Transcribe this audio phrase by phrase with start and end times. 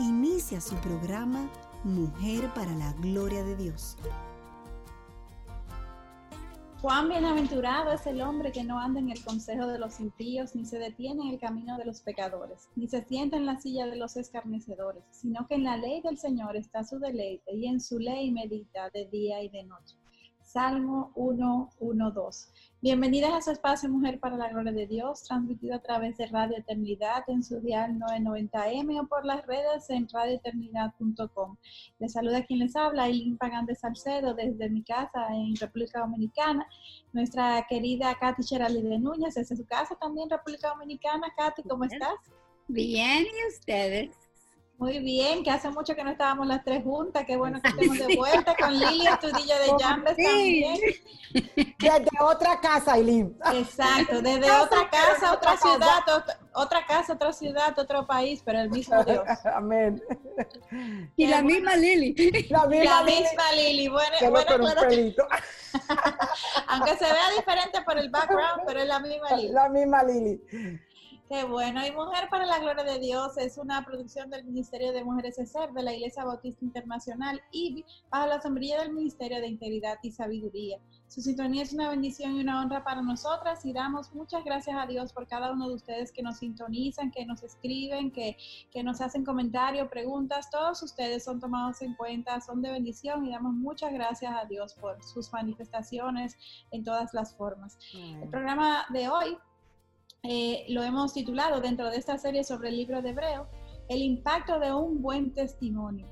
[0.00, 1.50] Inicia su programa
[1.82, 3.96] Mujer para la Gloria de Dios.
[6.80, 10.64] Juan bienaventurado es el hombre que no anda en el consejo de los impíos, ni
[10.64, 13.96] se detiene en el camino de los pecadores, ni se sienta en la silla de
[13.96, 17.98] los escarnecedores, sino que en la ley del Señor está su deleite, y en su
[17.98, 19.96] ley medita de día y de noche.
[20.48, 22.48] Salmo 1, 1, 2.
[22.80, 26.56] Bienvenidas a su espacio Mujer para la Gloria de Dios, transmitido a través de Radio
[26.56, 31.58] Eternidad en su dial 990M o por las redes en radioeternidad.com.
[31.98, 36.66] Les saluda quien les habla, Eileen Pagán de Salcedo, desde mi casa en República Dominicana.
[37.12, 41.26] Nuestra querida Katy Cherali de Núñez, desde su casa también, República Dominicana.
[41.36, 42.16] Katy, ¿cómo estás?
[42.68, 44.27] Bien, ¿y ustedes?
[44.78, 47.98] Muy bien, que hace mucho que no estábamos las tres juntas, qué bueno que estemos
[47.98, 50.80] de vuelta con Lili Estudillo de Jambes también.
[51.80, 53.36] Desde otra casa, Eileen.
[53.54, 59.02] Exacto, desde otra casa, otra ciudad, otra casa, otra ciudad, otro país, pero el mismo
[59.02, 59.24] Dios.
[59.52, 60.00] Amén.
[61.16, 62.14] Y la misma Lili.
[62.48, 63.02] La misma,
[63.56, 63.88] Lili.
[63.88, 64.72] Bueno, bueno
[66.68, 69.48] Aunque se vea diferente por el background, pero es la misma Lili.
[69.48, 70.40] La misma Lili.
[71.28, 71.86] Qué bueno.
[71.86, 75.70] Y Mujer para la Gloria de Dios es una producción del Ministerio de Mujeres ESER
[75.74, 80.78] de la Iglesia Bautista Internacional y bajo la sombrilla del Ministerio de Integridad y Sabiduría.
[81.06, 84.86] Su sintonía es una bendición y una honra para nosotras y damos muchas gracias a
[84.86, 88.38] Dios por cada uno de ustedes que nos sintonizan, que nos escriben, que,
[88.70, 90.50] que nos hacen comentarios, preguntas.
[90.50, 94.72] Todos ustedes son tomados en cuenta, son de bendición y damos muchas gracias a Dios
[94.80, 96.38] por sus manifestaciones
[96.70, 97.78] en todas las formas.
[97.94, 99.36] El programa de hoy
[100.24, 103.46] eh, lo hemos titulado dentro de esta serie sobre el libro de Hebreo,
[103.88, 106.06] el impacto de un buen testimonio.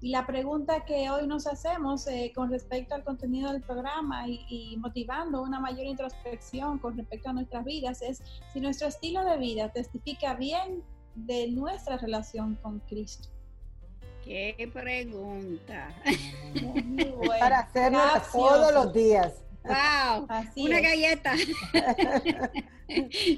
[0.00, 4.76] Y la pregunta que hoy nos hacemos eh, con respecto al contenido del programa y,
[4.78, 8.22] motivando una mayor introspección con respecto a nuestras vidas es
[8.52, 10.82] si nuestro estilo de vida testifica bien
[11.14, 13.28] de nuestra relación con Cristo.
[14.24, 15.94] Qué pregunta.
[17.38, 18.00] Para hacerlo
[18.32, 19.34] todos los días.
[19.64, 20.26] ¡Wow!
[20.56, 21.34] una galleta.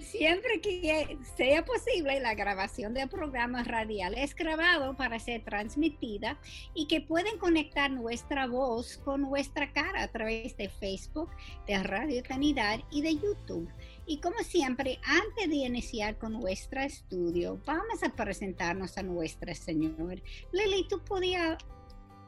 [0.03, 6.39] Siempre que sea posible, la grabación de programas radiales es grabado para ser transmitida
[6.75, 11.31] y que pueden conectar nuestra voz con nuestra cara a través de Facebook,
[11.67, 13.69] de Radio Eternidad y de YouTube.
[14.07, 20.23] Y como siempre, antes de iniciar con nuestro estudio, vamos a presentarnos a nuestra Señor.
[20.51, 21.59] Lili, ¿tú podías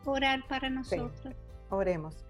[0.05, 1.35] orar para nosotros?
[1.71, 2.24] oremos.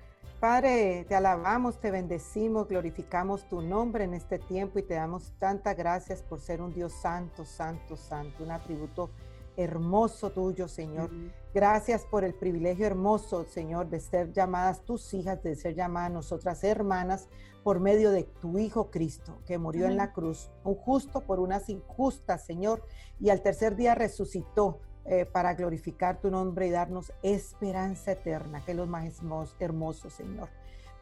[0.44, 5.74] Padre, te alabamos, te bendecimos, glorificamos tu nombre en este tiempo y te damos tantas
[5.74, 9.08] gracias por ser un Dios santo, santo, santo, un atributo
[9.56, 11.10] hermoso tuyo, Señor.
[11.54, 16.62] Gracias por el privilegio hermoso, Señor, de ser llamadas tus hijas, de ser llamadas nosotras
[16.62, 17.30] hermanas
[17.62, 21.70] por medio de tu Hijo Cristo, que murió en la cruz, un justo por unas
[21.70, 22.84] injustas, Señor,
[23.18, 28.70] y al tercer día resucitó eh, para glorificar tu nombre y darnos esperanza eterna, que
[28.70, 29.20] es lo más
[29.58, 30.48] hermoso, Señor.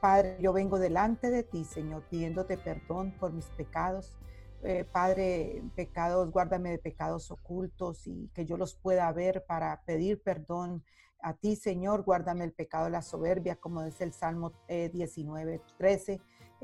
[0.01, 4.19] Padre, yo vengo delante de ti, Señor, pidiéndote perdón por mis pecados.
[4.65, 10.21] Eh, Padre, pecados, guárdame de pecados ocultos y que yo los pueda ver para pedir
[10.21, 10.83] perdón
[11.21, 12.03] a ti, Señor.
[12.03, 15.61] Guárdame el pecado de la soberbia, como dice el Salmo 19,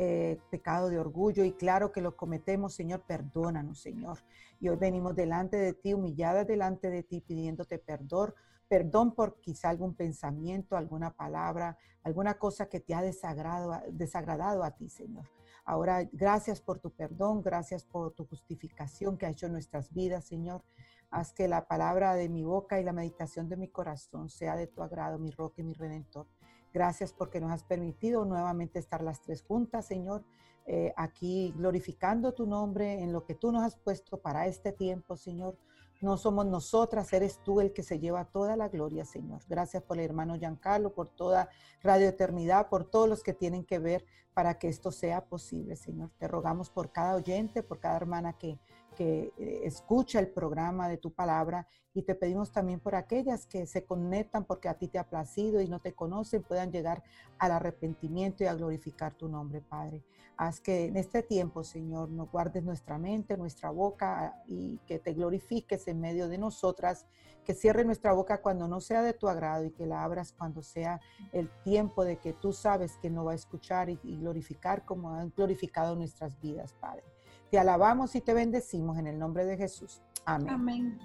[0.00, 0.48] eh, 13.
[0.50, 4.18] pecado de orgullo y claro que lo cometemos, Señor, perdónanos, Señor.
[4.60, 8.32] Y hoy venimos delante de ti, humilladas delante de ti, pidiéndote perdón,
[8.68, 14.70] perdón por quizá algún pensamiento, alguna palabra, alguna cosa que te ha desagradado, desagradado a
[14.70, 15.28] ti, Señor.
[15.64, 20.24] Ahora, gracias por tu perdón, gracias por tu justificación que ha hecho en nuestras vidas,
[20.24, 20.62] Señor.
[21.10, 24.66] Haz que la palabra de mi boca y la meditación de mi corazón sea de
[24.66, 26.26] tu agrado, mi roca y mi redentor.
[26.72, 30.24] Gracias porque nos has permitido nuevamente estar las tres juntas, Señor,
[30.66, 35.16] eh, aquí glorificando tu nombre en lo que tú nos has puesto para este tiempo,
[35.16, 35.56] Señor.
[36.00, 39.40] No somos nosotras, eres tú el que se lleva toda la gloria, Señor.
[39.48, 41.48] Gracias por el hermano Giancarlo, por toda
[41.82, 44.04] Radio Eternidad, por todos los que tienen que ver
[44.34, 46.10] para que esto sea posible, Señor.
[46.18, 48.60] Te rogamos por cada oyente, por cada hermana que,
[48.98, 53.64] que eh, escucha el programa de tu palabra y te pedimos también por aquellas que
[53.64, 57.04] se conectan porque a ti te ha placido y no te conocen, puedan llegar
[57.38, 60.02] al arrepentimiento y a glorificar tu nombre, Padre.
[60.36, 65.12] Haz que en este tiempo, Señor, nos guardes nuestra mente, nuestra boca y que te
[65.12, 67.06] glorifiques en medio de nosotras,
[67.44, 70.60] que cierre nuestra boca cuando no sea de tu agrado y que la abras cuando
[70.60, 71.00] sea
[71.30, 75.14] el tiempo de que tú sabes que no va a escuchar y, y glorificar como
[75.14, 77.04] han glorificado nuestras vidas, Padre.
[77.50, 80.02] Te alabamos y te bendecimos en el nombre de Jesús.
[80.24, 80.50] Amén.
[80.50, 80.98] Amén.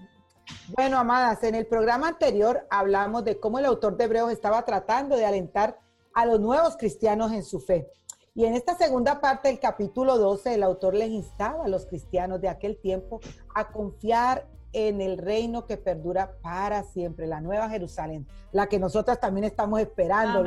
[0.76, 5.16] Bueno, amadas, en el programa anterior hablamos de cómo el autor de Hebreos estaba tratando
[5.16, 5.80] de alentar
[6.14, 7.88] a los nuevos cristianos en su fe.
[8.36, 12.42] Y en esta segunda parte del capítulo 12, el autor les instaba a los cristianos
[12.42, 13.20] de aquel tiempo
[13.54, 19.20] a confiar en el reino que perdura para siempre, la nueva Jerusalén, la que nosotras
[19.20, 20.44] también estamos esperando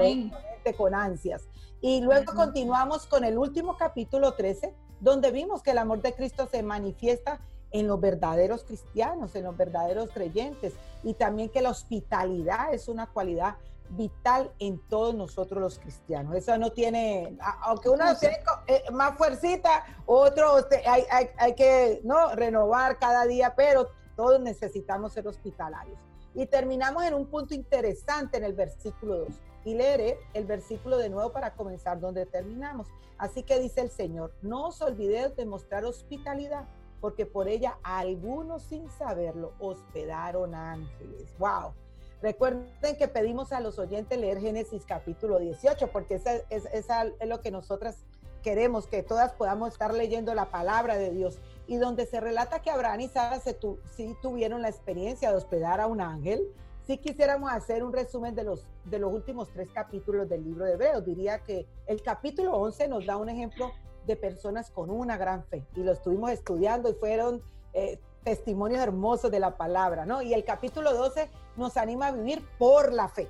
[0.77, 1.49] con ansias.
[1.81, 2.47] Y luego Amén.
[2.47, 7.41] continuamos con el último capítulo 13, donde vimos que el amor de Cristo se manifiesta
[7.73, 13.07] en los verdaderos cristianos, en los verdaderos creyentes, y también que la hospitalidad es una
[13.07, 13.57] cualidad
[13.91, 16.35] vital en todos nosotros los cristianos.
[16.35, 21.55] Eso no tiene, aunque uno No tiene eh, más fuercita, otro te- hay, hay- hay
[21.55, 25.99] que no renovar cada día, pero todos necesitamos ser hospitalarios.
[26.35, 29.29] Y terminamos en un punto interesante en el versículo 2.
[29.67, 32.87] Y leeré el versículo de nuevo para comenzar donde terminamos.
[33.19, 36.67] Así que dice el Señor, no os olvidéis de mostrar hospitalidad,
[37.01, 41.37] porque por ella algunos sin saberlo hospedaron ángeles.
[41.39, 41.75] ¡Wow!
[42.23, 46.89] Recuerden que pedimos a los oyentes leer Génesis capítulo 18, porque esa es,
[47.27, 47.99] lo que nosotras
[48.43, 51.39] queremos, que todas podamos estar leyendo la palabra de Dios.
[51.67, 55.87] Y donde se relata que Abraham y Sara sí tuvieron la experiencia de hospedar a
[55.87, 56.49] un ángel,
[56.87, 60.75] si quisiéramos hacer un resumen de los, de los últimos tres capítulos del libro de
[60.75, 63.73] Hebreos, diría que el capítulo 11 nos da un ejemplo
[64.07, 67.43] de personas con una gran fe y lo estuvimos estudiando y fueron
[67.73, 70.23] eh, testimonios hermosos de la palabra, ¿no?
[70.23, 73.29] Y el capítulo 12 nos anima a vivir por la fe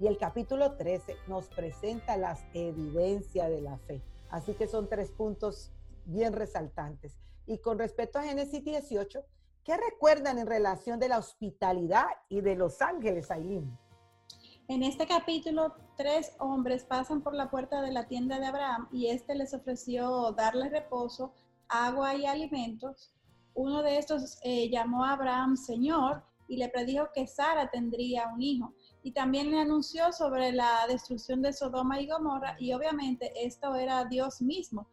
[0.00, 4.02] y el capítulo 13 nos presenta las evidencias de la fe.
[4.30, 5.72] Así que son tres puntos
[6.04, 7.16] bien resaltantes.
[7.46, 9.24] Y con respecto a Génesis 18,
[9.66, 13.76] ¿qué recuerdan en relación de la hospitalidad y de los ángeles, Aileen?
[14.68, 19.08] En este capítulo, tres hombres pasan por la puerta de la tienda de Abraham y
[19.08, 21.34] éste les ofreció darles reposo,
[21.68, 23.12] agua y alimentos.
[23.54, 28.42] Uno de estos eh, llamó a Abraham Señor y le predijo que Sara tendría un
[28.42, 28.72] hijo.
[29.02, 34.04] Y también le anunció sobre la destrucción de Sodoma y Gomorra y obviamente esto era
[34.04, 34.88] Dios mismo,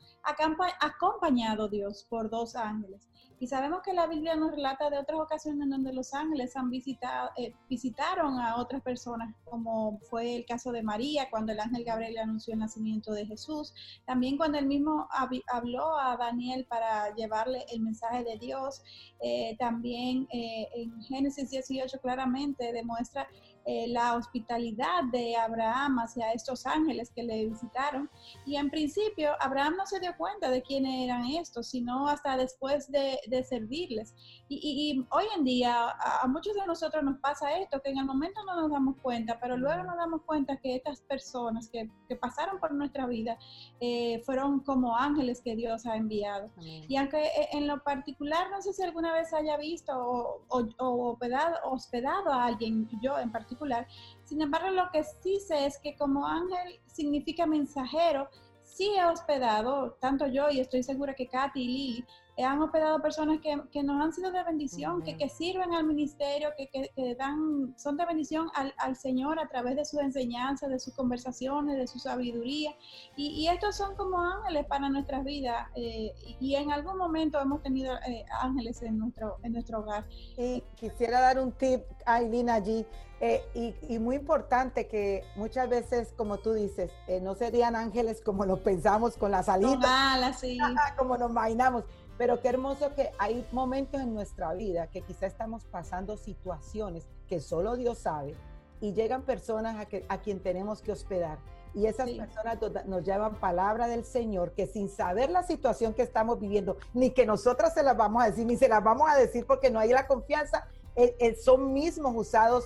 [0.80, 3.08] acompañado Dios por dos ángeles.
[3.44, 6.70] Y sabemos que la Biblia nos relata de otras ocasiones en donde los ángeles han
[6.70, 11.84] visitado, eh, visitaron a otras personas, como fue el caso de María, cuando el ángel
[11.84, 13.74] Gabriel anunció el nacimiento de Jesús.
[14.06, 18.82] También cuando él mismo hab- habló a Daniel para llevarle el mensaje de Dios.
[19.20, 23.28] Eh, también eh, en Génesis 18 claramente demuestra
[23.66, 28.10] eh, la hospitalidad de Abraham hacia estos ángeles que le visitaron.
[28.46, 32.92] Y en principio, Abraham no se dio cuenta de quiénes eran estos, sino hasta después
[32.92, 34.14] de, de servirles.
[34.54, 37.90] Y, y- y hoy en día a, a muchos de nosotros nos pasa esto, que
[37.90, 41.70] en el momento no nos damos cuenta, pero luego nos damos cuenta que estas personas
[41.70, 43.38] que, que pasaron por nuestra vida
[43.80, 46.52] eh, fueron como ángeles que Dios ha enviado.
[46.88, 50.70] Y aunque eh, en lo particular, no sé si alguna vez haya visto o, o-
[50.78, 53.88] o hospedado, hospedado a alguien, yo en particular,
[54.24, 58.30] sin embargo, lo que sí sé es que como ángel significa mensajero,
[58.64, 62.06] sí he hospedado, tanto yo y estoy segura que Katy y Lili,
[62.42, 66.50] han hospedado personas que, que nos han sido de bendición, que, que sirven al ministerio,
[66.58, 70.80] que, que- dan, son de bendición al, al Señor a través de sus enseñanzas, de
[70.80, 72.72] sus conversaciones, de su sabiduría.
[73.16, 75.68] Y, y estos son como ángeles para nuestras vidas.
[75.76, 80.06] eh, y, en algún momento hemos tenido eh, ángeles en nuestro, en nuestro hogar.
[80.38, 82.86] Y quisiera dar un tip, Aileen, allí,
[83.20, 88.22] eh, y, y muy importante que muchas veces, como tú dices, eh, no serían ángeles
[88.22, 90.58] como lo pensamos con las Con alitas, alas, sí.
[90.98, 91.84] como nos imaginamos,
[92.18, 97.40] pero qué hermoso que hay momentos en nuestra vida que quizá estamos pasando situaciones que
[97.40, 98.36] solo Dios sabe
[98.82, 101.40] y llegan personas a, que, a quien tenemos que hospedar.
[101.74, 102.18] Y esas Sí.
[102.20, 106.78] personas nos, nos llevan palabra del Señor que sin saber la situación que estamos viviendo,
[106.94, 109.72] ni que nosotras se las vamos a decir, ni se las vamos a decir porque
[109.72, 112.66] no hay la confianza, eh, eh, son mismos usados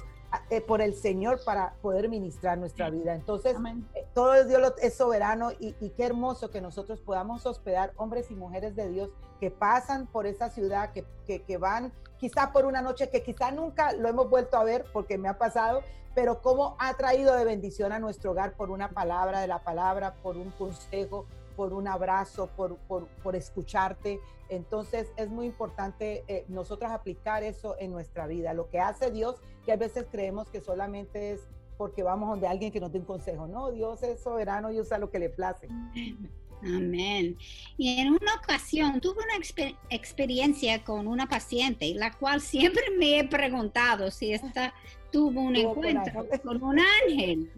[0.49, 3.13] eh, por el Señor para poder ministrar nuestra vida.
[3.15, 3.55] Entonces,
[3.95, 8.29] eh, todo Dios lo- es soberano y, y qué hermoso que nosotros podamos hospedar hombres
[8.31, 12.65] y mujeres de Dios que pasan por esa ciudad, que, que, que van quizá por
[12.65, 15.81] una noche que quizá nunca lo hemos vuelto a ver porque me ha pasado,
[16.15, 20.15] pero cómo ha traído de bendición a nuestro hogar por una palabra de la palabra,
[20.23, 21.25] por un consejo,
[21.57, 24.21] por un abrazo, por, por, escucharte.
[24.47, 28.53] Entonces es muy importante eh, nosotras aplicar eso en nuestra vida.
[28.53, 32.71] Lo que hace Dios, que a veces creemos que solamente es porque vamos donde alguien
[32.71, 33.47] que nos dé un consejo.
[33.47, 35.67] No, Dios es soberano y usa lo que le place.
[36.63, 37.37] Amén.
[37.77, 43.27] Y en una ocasión tuve una experiencia con una paciente, la cual siempre me he
[43.27, 44.73] preguntado si esta
[45.11, 47.51] tuvo un encuentro con, un ángel.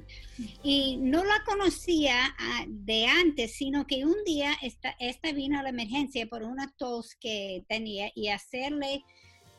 [0.64, 5.64] Y no la conocía ah, de antes, sino que un día esta, esta vino a
[5.64, 9.04] la emergencia por una tos que tenía y hacerle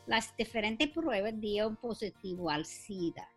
[0.07, 3.30] las diferentes pruebas dio positivo al SIDA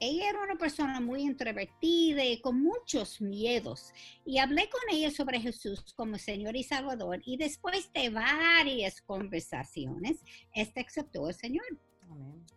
[0.00, 3.92] ella era una persona muy introvertida y con muchos miedos.
[4.24, 7.20] Y hablé con ella sobre Jesús como Señor y Salvador.
[7.24, 10.18] Y después de varias conversaciones,
[10.54, 11.66] esta aceptó al Señor.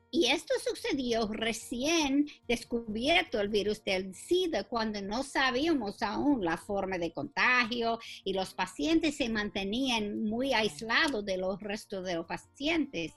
[0.09, 7.00] Y esto sucedió recién descubierto el virus del SIDA cuando no sabíamos aún la forma
[7.00, 13.13] de contagio y los pacientes se mantenían muy aislados de los restos de los pacientes.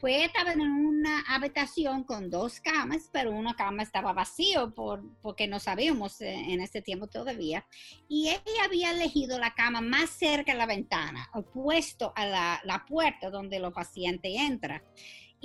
[0.00, 5.46] Pues estaba en una habitación con dos camas, pero una cama estaba vacío por, porque
[5.46, 7.66] no sabíamos en ese tiempo todavía.
[8.08, 12.84] Y ella había elegido la cama más cerca de la ventana, opuesto a la, la
[12.84, 14.82] puerta donde el paciente entra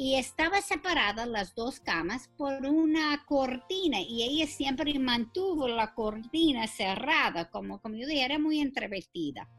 [0.01, 6.67] y estaba separada las dos camas por una cortina y ella siempre mantuvo la cortina
[6.67, 9.49] cerrada, como, como yo dije, era muy entrevestida.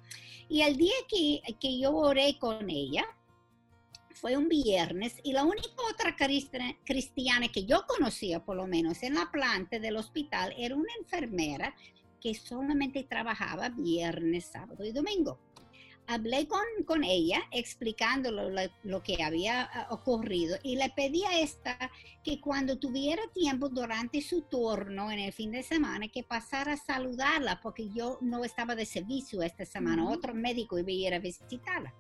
[0.49, 3.05] Y el día que, que yo oré con ella,
[4.21, 6.15] fue un viernes y la única otra
[6.85, 11.75] cristiana que yo conocía, por lo menos en la planta del hospital, era una enfermera
[12.21, 15.39] que solamente trabajaba viernes, sábado y domingo.
[16.07, 21.39] Hablé con, con ella explicándole lo, lo, que había ah, ocurrido y le pedí a
[21.39, 21.79] esta
[22.25, 26.77] que cuando tuviera tiempo durante su turno en el fin de semana que pasara a
[26.77, 31.21] saludarla porque yo no estaba de servicio esta semana, otro médico iba a ir a
[31.21, 31.95] visitarla.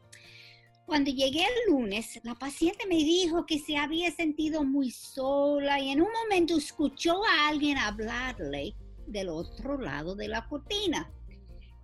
[0.91, 5.91] Cuando llegué el lunes, la paciente me dijo que se había sentido muy sola y
[5.91, 8.75] en un momento escuchó a alguien hablarle
[9.07, 11.09] del otro lado de la cortina.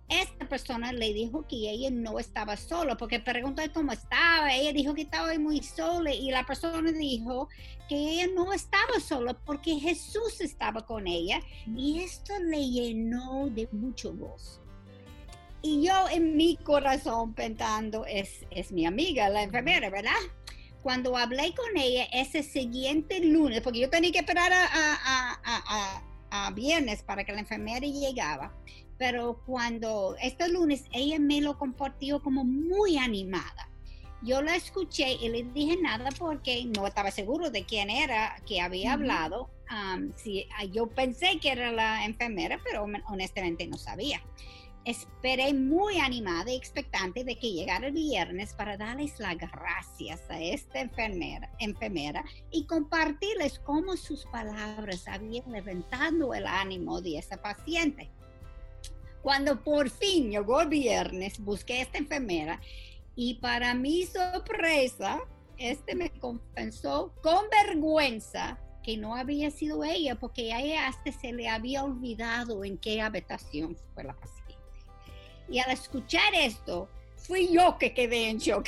[0.09, 4.53] Esta persona le dijo que ella no estaba sola porque preguntó cómo estaba.
[4.53, 7.47] Ella dijo que estaba muy sola y la persona dijo
[7.87, 13.69] que ella no estaba sola porque Jesús estaba con ella y esto le llenó de
[13.71, 14.66] mucho gozo.
[15.61, 20.11] Y yo en mi corazón pensando, es, es mi amiga, la enfermera, ¿verdad?
[20.83, 26.03] Cuando hablé con ella ese siguiente lunes, porque yo tenía que esperar a, a, a,
[26.29, 28.53] a viernes para que la enfermera llegaba,
[28.97, 33.69] pero cuando este lunes ella me lo compartió como muy animada.
[34.23, 38.61] Yo la escuché y le dije nada porque no estaba seguro de quién era que
[38.61, 39.49] había hablado.
[40.15, 44.21] si, yo pensé que era la enfermera, pero honestamente no sabía.
[44.87, 50.39] Esperé muy animada y expectante de que llegara el viernes para darles las gracias a
[50.39, 58.09] esta enfermera, enfermera y compartirles cómo sus palabras habían levantado el ánimo de esa paciente.
[59.21, 62.61] Cuando por fin llegó el viernes, busqué a esta enfermera
[63.13, 65.19] y para mi sorpresa,
[65.57, 71.33] este me confesó con vergüenza que no había sido ella porque a ella hasta se
[71.33, 74.36] le había olvidado en qué habitación fue la paciente.
[75.49, 78.67] Y al escuchar esto, fui yo que quedé en shock.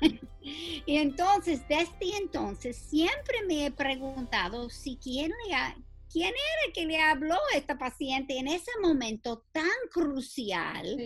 [0.40, 5.32] y entonces, desde entonces, siempre me he preguntado si quién,
[6.12, 10.96] quién era que le habló a esta paciente en ese momento tan crucial.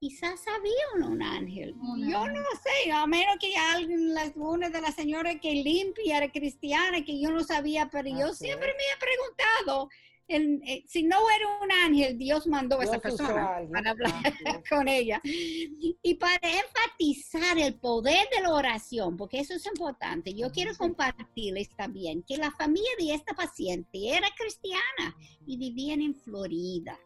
[0.00, 1.74] Quizás había un, ángel.
[2.08, 7.04] yo no sé, a menos que alguien, una de las señoras que limpia era cristiana,
[7.04, 9.88] que yo no sabía, pero yo siempre me he preguntado
[10.28, 14.12] eh, si no era un ángel, Dios mandó a esa persona para hablar
[14.70, 15.20] con ella.
[15.24, 21.70] Y para enfatizar el poder de la oración, porque eso es importante, yo quiero compartirles
[21.76, 25.16] también que la familia de esta paciente era cristiana
[25.46, 26.98] y vivían en Florida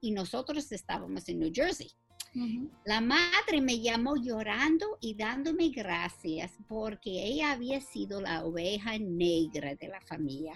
[0.00, 1.90] y nosotros estábamos en New Jersey.
[2.84, 9.74] La madre me llamó llorando y dándome gracias porque ella había sido la oveja negra
[9.74, 10.52] de la familia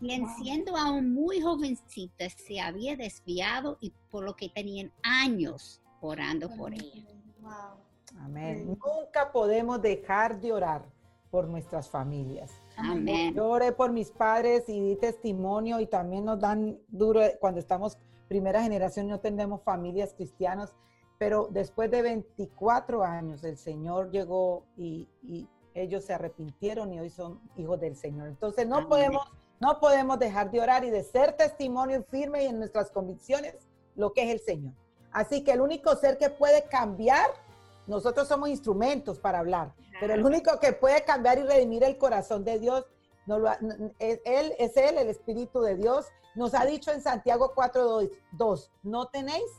[0.00, 6.48] quien siendo aún muy jovencita se había desviado y por lo que tenían años orando
[6.56, 7.06] por ella.
[8.18, 8.66] Amén.
[8.66, 10.84] Nunca podemos dejar de orar
[11.30, 12.50] por nuestras familias.
[12.76, 13.34] Amén.
[13.34, 17.98] Yo oré por mis padres y di testimonio y también nos dan duro cuando estamos
[18.26, 20.74] primera generación, no tenemos familias cristianas,
[21.18, 25.08] pero después de 24 años el Señor llegó y,
[25.72, 28.26] ellos se arrepintieron y hoy son hijos del Señor.
[28.26, 29.22] Entonces no podemos
[29.60, 33.54] no podemos dejar de orar y de ser testimonio firme y en nuestras convicciones
[33.94, 34.72] lo que es el Señor.
[35.12, 37.26] Así que el único ser que puede cambiar,
[37.86, 42.42] nosotros somos instrumentos para hablar, pero el único que puede cambiar y redimir el corazón
[42.42, 42.86] de Dios,
[43.26, 43.50] no lo,
[43.98, 46.06] es, él es Él, el Espíritu de Dios.
[46.34, 49.50] Nos ha dicho en Santiago 4.2, no tenéis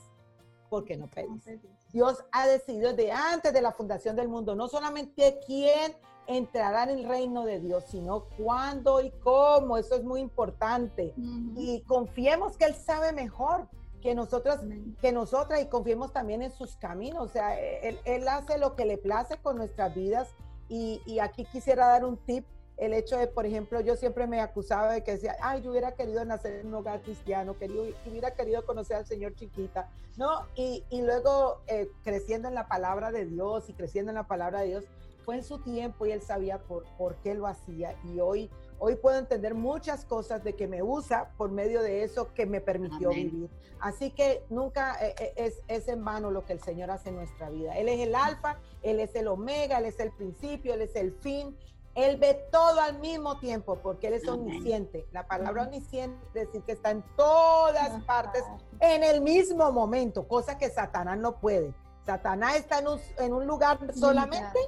[0.69, 1.43] porque no pedís.
[1.91, 5.95] Dios ha decidido desde antes de la fundación del mundo, no solamente quién
[6.27, 9.77] entrará en el reino de Dios, sino cuándo y cómo.
[9.77, 11.13] Eso es muy importante.
[11.57, 13.67] Y confiemos que Él sabe mejor
[14.01, 14.61] que nosotras,
[14.99, 17.23] que nosotras y confiemos también en sus caminos.
[17.23, 20.29] O sea, él, él hace lo que le place con nuestras vidas.
[20.67, 22.45] Y, y, aquí quisiera dar un tip.
[22.77, 25.91] El hecho de, por ejemplo, yo siempre me acusaba de que decía, ay, yo hubiera
[25.91, 30.47] querido nacer en un hogar cristiano, querido, hubiera querido conocer al Señor chiquita, ¿no?
[30.55, 34.61] Y, y luego eh, creciendo en la palabra de Dios y creciendo en la palabra
[34.61, 34.85] de Dios,
[35.25, 37.95] fue en su tiempo y él sabía por, por qué lo hacía.
[38.03, 38.49] Y hoy,
[38.79, 42.61] hoy puedo entender muchas cosas de que me usa por medio de eso que me
[42.61, 43.49] permitió vivir.
[43.79, 47.15] Así que nunca eh, eh, es, es en vano lo que el Señor hace en
[47.15, 47.77] nuestra vida.
[47.77, 51.13] Él es el alfa, Él es el omega, Él es el principio, Él es el
[51.13, 51.57] fin.
[51.93, 55.05] Él ve todo al mismo tiempo porque Él es omnisciente.
[55.11, 58.43] La palabra omnisciente es decir que está en todas partes
[58.79, 61.73] en el mismo momento, cosa que Satanás no puede.
[62.05, 64.59] Satanás está en un, en un lugar solamente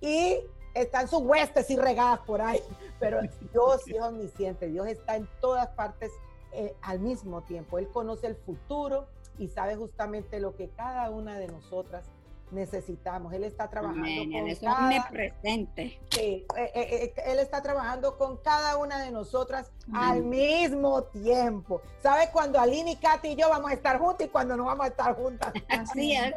[0.00, 0.40] y
[0.74, 2.60] están sus huestes y regadas por ahí,
[2.98, 3.20] pero
[3.52, 6.10] Dios es omnisciente, Dios está en todas partes
[6.52, 9.06] eh, al mismo tiempo, Él conoce el futuro
[9.38, 12.04] y sabe justamente lo que cada una de nosotras
[12.52, 13.32] necesitamos.
[13.32, 16.00] Él está trabajando con cada, presente.
[16.10, 21.80] Sí, eh, eh, él está trabajando con cada una de nosotras al mismo tiempo.
[22.02, 24.88] ¿Sabe cuando Aline, Katy y yo vamos a estar juntas y cuando no vamos a
[24.88, 25.52] estar juntas?
[25.68, 26.34] Así es.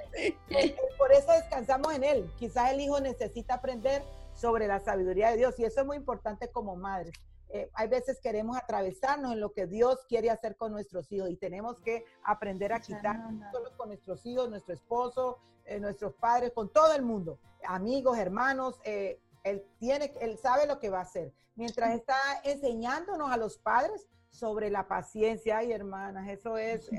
[0.97, 2.31] Por eso descansamos en él.
[2.37, 4.03] Quizás el hijo necesita aprender
[4.33, 7.13] sobre la sabiduría de Dios y eso es muy importante como madres.
[7.49, 11.35] Eh, hay veces queremos atravesarnos en lo que Dios quiere hacer con nuestros hijos y
[11.35, 16.51] tenemos que aprender a quitar no solo con nuestros hijos, nuestro esposo, eh, nuestros padres,
[16.51, 18.79] con todo el mundo, amigos, hermanos.
[18.83, 21.33] Eh, él tiene, él sabe lo que va a hacer.
[21.55, 26.89] Mientras está enseñándonos a los padres sobre la paciencia, ay hermanas, eso es,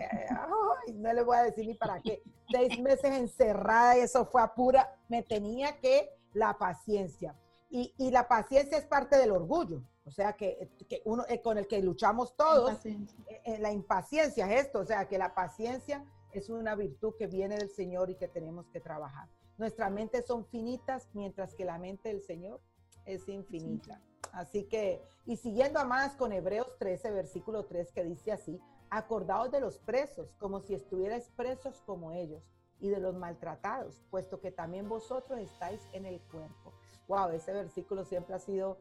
[0.95, 4.55] no le voy a decir ni para qué, seis meses encerrada y eso fue a
[4.55, 7.35] pura, me tenía que la paciencia.
[7.71, 9.83] Y, y la paciencia es parte del orgullo.
[10.07, 12.99] O sea, que, que uno eh, con el que luchamos todos, eh,
[13.45, 16.05] eh, la impaciencia es esto, o sea, que la paciencia
[16.39, 19.29] es una virtud que viene del Señor y que tenemos que trabajar.
[19.57, 22.61] Nuestras mentes son finitas, mientras que la mente del Señor
[23.05, 24.01] es infinita.
[24.33, 29.51] Así que, y siguiendo a más con Hebreos 13, versículo 3, que dice así, acordaos
[29.51, 32.43] de los presos, como si estuvierais presos como ellos,
[32.81, 36.73] y de los maltratados, puesto que también vosotros estáis en el cuerpo.
[37.07, 38.79] Wow, ese versículo siempre ha sido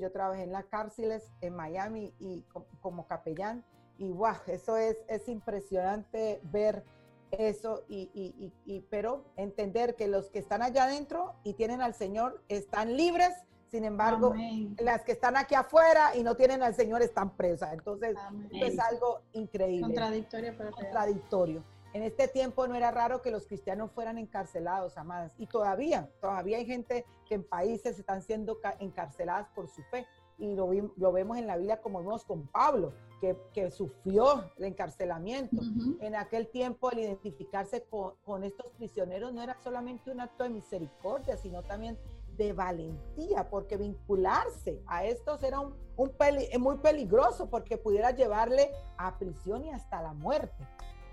[0.00, 2.44] yo trabajé en las cárceles en Miami y
[2.80, 3.64] como capellán
[4.00, 6.82] y wow, eso es, es impresionante ver
[7.30, 11.94] eso y, y, y, pero entender que los que están allá adentro y tienen al
[11.94, 13.30] Señor están libres,
[13.70, 14.34] sin embargo,
[14.78, 17.72] las que están aquí afuera y no tienen al Señor están presas.
[17.74, 18.16] Entonces,
[18.52, 19.82] es algo increíble.
[19.82, 21.62] Contradictorio, pero contradictorio.
[21.92, 25.34] En este tiempo no era raro que los cristianos fueran encarcelados, amadas.
[25.38, 30.06] Y todavía, todavía hay gente que en países están siendo encarceladas por su fe.
[30.40, 34.64] Y lo, lo vemos en la Biblia como vemos con Pablo, que, que sufrió el
[34.64, 35.60] encarcelamiento.
[36.00, 40.50] En aquel tiempo el identificarse con, con estos prisioneros no era solamente un acto de
[40.50, 41.98] misericordia, sino también
[42.36, 46.12] de valentía, porque vincularse a estos era un, un
[46.58, 50.66] muy peligroso, porque pudiera llevarle a prisión y hasta la muerte.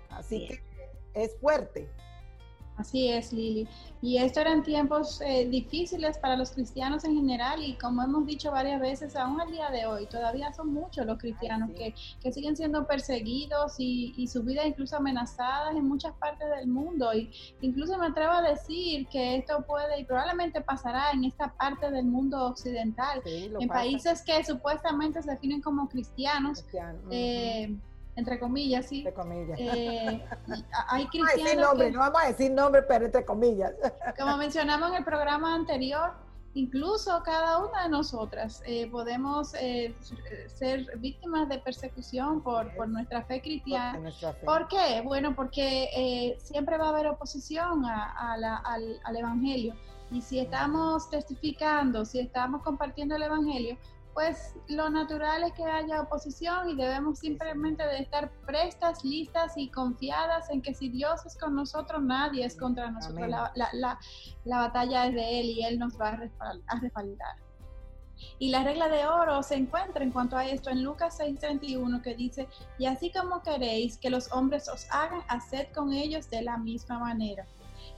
[0.08, 0.62] Así que
[1.12, 1.86] es fuerte.
[2.78, 3.68] Así es, Lili.
[4.00, 8.52] Y estos eran tiempos eh, difíciles para los cristianos en general y como hemos dicho
[8.52, 12.56] varias veces, aún al día de hoy, todavía son muchos los cristianos que, que, siguen
[12.56, 17.12] siendo perseguidos y, y, su vida incluso amenazadas en muchas partes del mundo.
[17.12, 21.90] Y incluso me atrevo a decir que esto puede y probablemente pasará en esta parte
[21.90, 26.64] del mundo occidental, en países que supuestamente se definen como cristianos.
[27.10, 27.76] Eh,
[28.18, 28.98] entre comillas, sí.
[28.98, 29.58] Entre comillas.
[29.60, 30.24] Eh,
[30.88, 31.36] hay cristianos.
[31.36, 33.72] No, decir nombre, no vamos a decir nombre, pero entre comillas.
[34.18, 36.14] Como mencionamos en el programa anterior,
[36.54, 39.94] incluso cada una de nosotras eh, podemos eh,
[40.48, 44.10] ser víctimas de persecución por, por nuestra fe cristiana.
[44.44, 45.00] Por, qué?
[45.04, 49.74] Bueno, porque siempre va a haber oposición a, la, al, al Evangelio.
[50.10, 53.76] Y si estamos testificando, si estamos compartiendo el Evangelio,
[54.18, 59.68] pues lo natural es que haya oposición y debemos simplemente de estar prestas, listas y
[59.68, 63.28] confiadas en que si Dios es con nosotros, nadie es contra nosotros.
[63.28, 63.96] La, la,
[64.44, 67.36] la, batalla es de Él y Él nos va a respaldar.
[68.40, 72.16] Y la regla de oro se encuentra en cuanto a esto en Lucas 6:31 que
[72.16, 76.58] dice, y así como queréis que los hombres os hagan, haced con ellos de la
[76.58, 77.46] misma manera.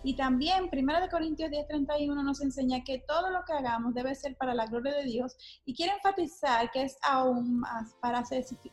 [0.03, 4.55] Y también 1 Corintios 10:31 nos enseña que todo lo que hagamos debe ser para
[4.55, 5.37] la gloria de Dios
[5.67, 8.23] y quiere enfatizar que es aún más para,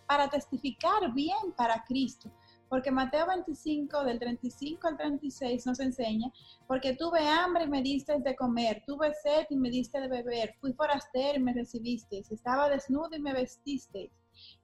[0.08, 2.32] para testificar bien para Cristo.
[2.70, 6.32] Porque Mateo 25, del 35 al 36, nos enseña,
[6.68, 10.54] porque tuve hambre y me diste de comer, tuve sed y me diste de beber,
[10.60, 14.12] fui forastero y me recibisteis, estaba desnudo y me vestisteis,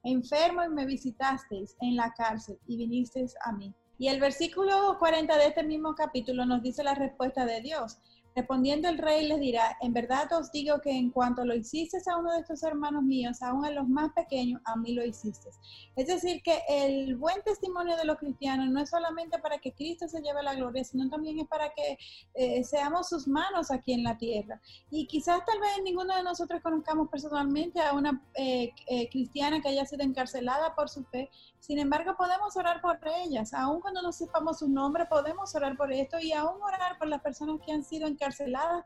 [0.02, 3.74] enfermo y me visitasteis en la cárcel y vinisteis a mí.
[3.98, 7.98] Y el versículo 40 de este mismo capítulo nos dice la respuesta de Dios.
[8.36, 12.16] Respondiendo el rey les dirá, en verdad os digo que en cuanto lo hiciste a
[12.16, 15.50] uno de estos hermanos míos, aún a los más pequeños, a mí lo hiciste.
[15.94, 20.08] Es decir, que el buen testimonio de los cristianos no es solamente para que Cristo
[20.08, 21.96] se lleve la gloria, sino también es para que
[22.34, 24.60] eh, seamos sus manos aquí en la tierra.
[24.90, 29.68] Y quizás tal vez ninguno de nosotros conozcamos personalmente a una eh, eh, cristiana que
[29.68, 33.54] haya sido encarcelada por su fe, sin embargo, podemos orar por ellas.
[33.54, 37.22] Aun cuando no sepamos su nombre, podemos orar por esto y aún orar por las
[37.22, 38.23] personas que han sido encarceladas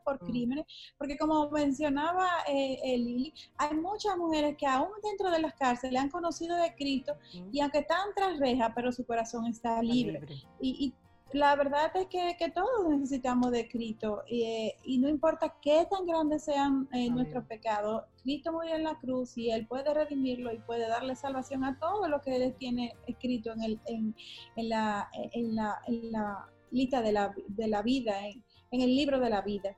[0.03, 0.25] por mm.
[0.25, 0.65] crímenes,
[0.97, 6.09] porque como mencionaba eh, Lili, hay muchas mujeres que aún dentro de las cárceles han
[6.09, 7.49] conocido de Cristo mm.
[7.51, 10.21] y aunque están tras reja, pero su corazón está libre.
[10.59, 10.93] y
[11.33, 16.45] la verdad es que, todos necesitamos de Cristo eh, y no importa qué tan grandes
[16.45, 20.87] sean eh, nuestros pecados, Cristo murió en la cruz y Él puede redimirlo y puede
[20.87, 24.15] darle salvación a todo lo que Él tiene escrito en, el, en,
[24.69, 29.29] la, en, la, en la lista de la, de la vida, en, el libro de
[29.29, 29.75] la vida.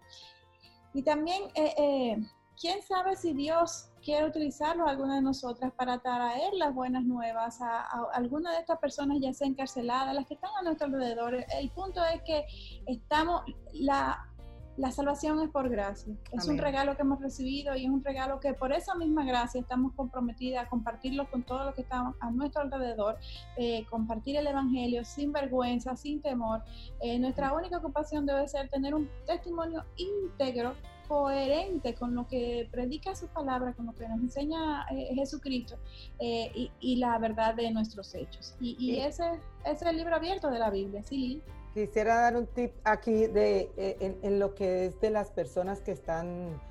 [0.94, 2.18] Y también, eh,
[2.60, 7.62] ¿quién sabe si Dios quiere utilizarlo a alguna de nosotras para traer las buenas nuevas
[7.62, 7.82] a,
[8.14, 11.36] alguna de estas personas ya sea encarceladas, las que están a nuestro alrededor.
[11.36, 12.46] El punto es que
[12.88, 14.31] estamos, la,
[14.78, 16.16] la salvación es por gracia.
[16.32, 19.62] Es un regalo que hemos recibido y es un regalo que por esa misma gracia
[19.62, 23.18] estamos comprometidas a compartirlo con todos los que están a nuestro alrededor,
[23.58, 26.64] eh, compartir el Evangelio sin vergüenza, sin temor.
[27.02, 30.74] Eh, nuestra única ocupación debe ser tener un testimonio íntegro
[31.12, 35.78] coherente con lo que predica su palabra, con lo que nos enseña eh, Jesucristo
[36.20, 38.56] eh, y, la verdad de nuestros hechos.
[38.62, 39.26] Y, ese,
[39.66, 41.42] es el libro abierto de la Biblia, ¿sí?
[41.74, 45.92] Quisiera dar un tip aquí de eh, en, lo que es de las personas que
[45.92, 46.62] están,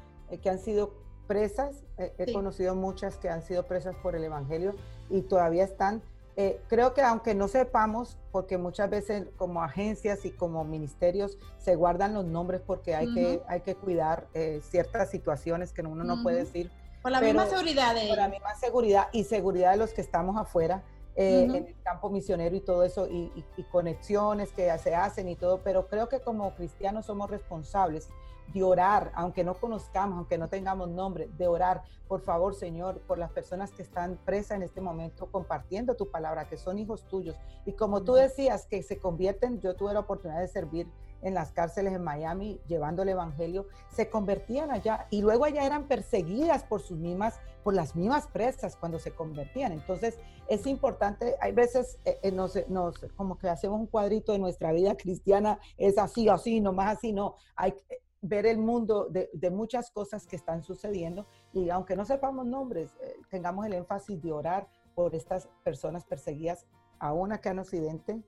[0.43, 0.95] que han sido
[1.27, 1.85] presas.
[1.97, 4.75] he conocido muchas que han sido presas por el Evangelio
[5.09, 6.03] y todavía están
[6.37, 11.75] eh, creo que aunque no sepamos, porque muchas veces como agencias y como ministerios se
[11.75, 16.23] guardan los nombres porque hay, que, hay que cuidar eh, ciertas situaciones que uno no
[16.23, 16.71] puede decir.
[17.03, 20.37] Por la misma seguridad de Por la misma seguridad y seguridad de los que estamos
[20.39, 20.83] afuera.
[21.17, 25.37] Eh, en el campo misionero y todo eso, y, y, conexiones que se hacen y
[25.37, 28.09] todo, pero creo que como cristianos somos responsables
[28.53, 33.19] de orar, aunque no conozcamos, aunque no tengamos nombre, de orar, por favor, Señor, por
[33.19, 37.37] las personas que están presas en este momento compartiendo tu palabra, que son hijos tuyos.
[37.65, 40.89] Y como tú decías, que se convierten, yo tuve la oportunidad de servir
[41.23, 45.87] en las cárceles en Miami llevando el evangelio, se convertían allá y luego allá eran
[45.87, 49.73] perseguidas por sus mismas, por las mismas presas cuando se convertían.
[49.73, 54.39] Entonces es importante, hay veces eh, eh, nos, nos, como que hacemos un cuadrito de
[54.39, 57.75] nuestra vida cristiana, es así, así, nomás así, no, hay
[58.23, 63.17] ver el mundo de, muchas cosas que están sucediendo y aunque no sepamos nombres, eh,
[63.31, 66.67] tengamos el énfasis de orar por estas personas perseguidas,
[66.99, 68.23] aún acá en Occidente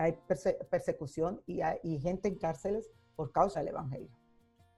[0.00, 0.14] hay
[0.70, 4.08] persecución y hay gente en cárceles por causa del Evangelio.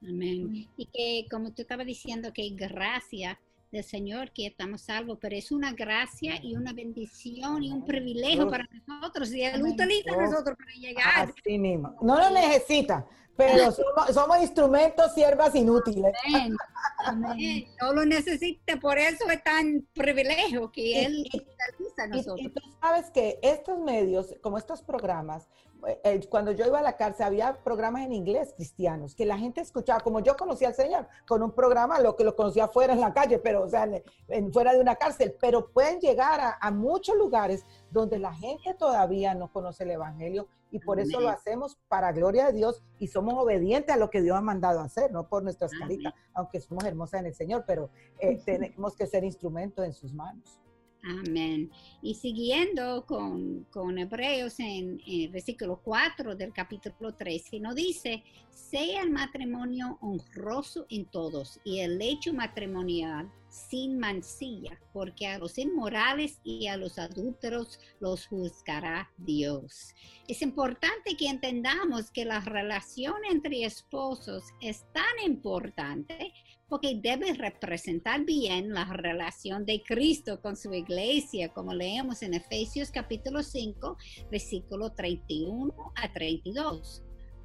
[0.03, 0.69] Amén.
[0.77, 3.39] Y que como tú estabas diciendo que gracia
[3.73, 8.49] del Señor que estamos salvos, pero es una gracia y una bendición y un privilegio
[8.49, 11.33] para nosotros y Él utiliza a nosotros para llegar.
[11.39, 11.97] Así mismo.
[12.03, 13.73] No lo necesita, pero
[14.13, 16.13] somos, instrumentos, siervas inútiles.
[16.35, 16.55] Amén.
[17.81, 22.41] No lo necesita, por eso es tan privilegio que Él utiliza a nosotros.
[22.41, 25.49] Y, tú sabes que estos medios, como estos programas,
[25.87, 29.39] eh, eh, cuando yo iba a la cárcel había programas en inglés cristianos que la
[29.39, 32.93] gente escuchaba, como yo conocía al Señor, con un programa, lo que lo conocía fuera
[32.93, 33.89] en la calle, pero o sea,
[34.29, 38.75] en, fuera de una cárcel, pero pueden llegar a, a, muchos lugares donde la gente
[38.75, 43.09] todavía no conoce el Evangelio y por eso lo hacemos para gloria de Dios y
[43.09, 46.61] somos obedientes a lo que Dios ha mandado a hacer, no por nuestras caritas, aunque
[46.61, 50.62] somos hermosas en el Señor, pero eh, tenemos que ser instrumentos en sus manos.
[51.05, 51.71] Amén.
[52.01, 59.03] Y siguiendo con, con Hebreos en, el versículo 4 del capítulo 13, nos dice, sea
[59.03, 66.41] el matrimonio honroso en todos y el hecho matrimonial sin mancilla, porque a los inmorales
[66.43, 69.95] y a los adúlteros los juzgará Dios.
[70.27, 76.33] Es importante que entendamos que la relación entre esposos es tan importante
[76.67, 82.91] porque debe representar bien la relación de Cristo con su iglesia, como leemos en Efesios
[82.91, 83.99] capítulo 5,
[84.31, 87.03] versículo 31 a 32.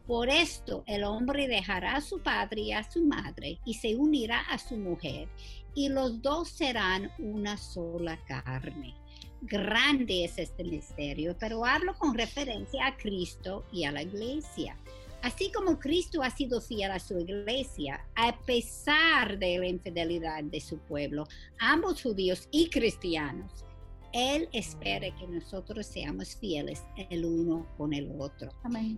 [0.08, 4.40] Por esto el hombre dejará a su padre y a su madre y se unirá
[4.40, 5.28] a su mujer,
[5.78, 8.96] y los dos serán una sola carne.
[9.42, 14.76] Grande es este misterio, pero hablo con referencia a Cristo y a la iglesia.
[15.22, 20.60] Así como Cristo ha sido fiel a su iglesia, a pesar de la infidelidad de
[20.60, 21.28] su pueblo,
[21.60, 23.67] ambos judíos y cristianos,
[24.14, 28.52] él espera que nosotros seamos fieles el uno con el otro.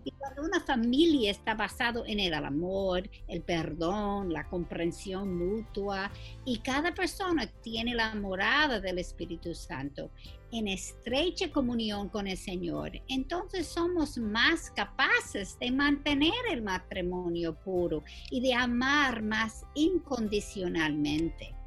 [0.04, 6.12] Y cuando una familia está basada en el amor, el perdón, la comprensión mutua,
[6.46, 10.12] y cada persona tiene la morada del Espíritu Santo
[10.52, 18.04] en estrecha comunión con el Señor, entonces somos más capaces de mantener el matrimonio puro
[18.32, 21.59] y de amar más incondicionalmente.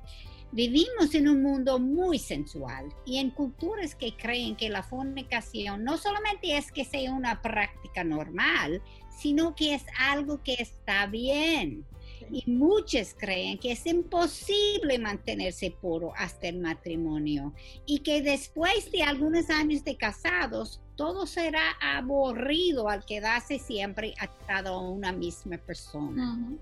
[0.54, 5.96] Vivimos en un mundo muy sensual y en culturas que creen que la fornicación no
[5.96, 8.82] solamente es que sea una práctica normal,
[9.18, 11.86] sino que es algo que está bien.
[12.30, 17.54] Y muchos creen que es imposible mantenerse puro hasta el matrimonio
[17.86, 24.74] y que después de algunos años de casados, todo será aburrido al quedarse siempre atado
[24.74, 26.58] a una misma persona.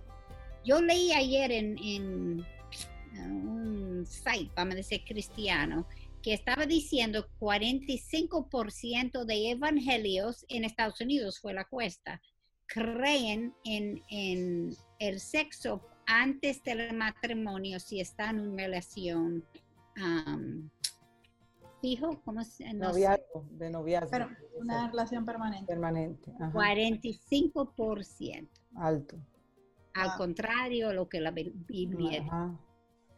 [0.65, 2.47] Yo leí ayer en
[3.27, 5.87] un site, vamos a decir, cristiano,
[6.23, 12.21] que estaba diciendo 45% de evangelios en Estados Unidos fue la cuesta,
[12.67, 19.45] creen en, en el sexo antes del matrimonio si está en una relación
[21.81, 24.11] fijo, ¿cómo se Noviazgo, de noviazgo.
[24.11, 25.67] Pero una relación permanente.
[25.67, 26.33] Permanente.
[26.33, 28.49] 45%.
[28.77, 29.17] Alto.
[29.95, 32.25] Al contrario, lo que la Biblia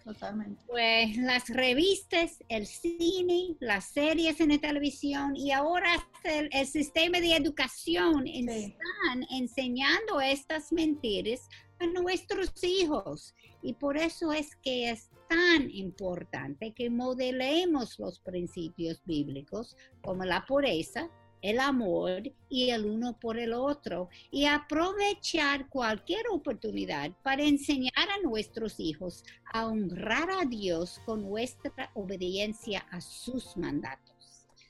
[0.04, 0.62] Totalmente.
[0.66, 7.36] Pues las revistas, el cine, las series en la televisión y ahora el, sistema de
[7.36, 13.34] educación están enseñando estas mentiras a nuestros hijos.
[13.62, 20.44] Y por eso es que es tan importante que modelemos los principios bíblicos como la
[20.46, 21.08] pureza,
[21.42, 28.26] el amor y el uno por el otro y aprovechar cualquier oportunidad para enseñar a
[28.26, 34.12] nuestros hijos a honrar a Dios con nuestra obediencia a sus mandatos.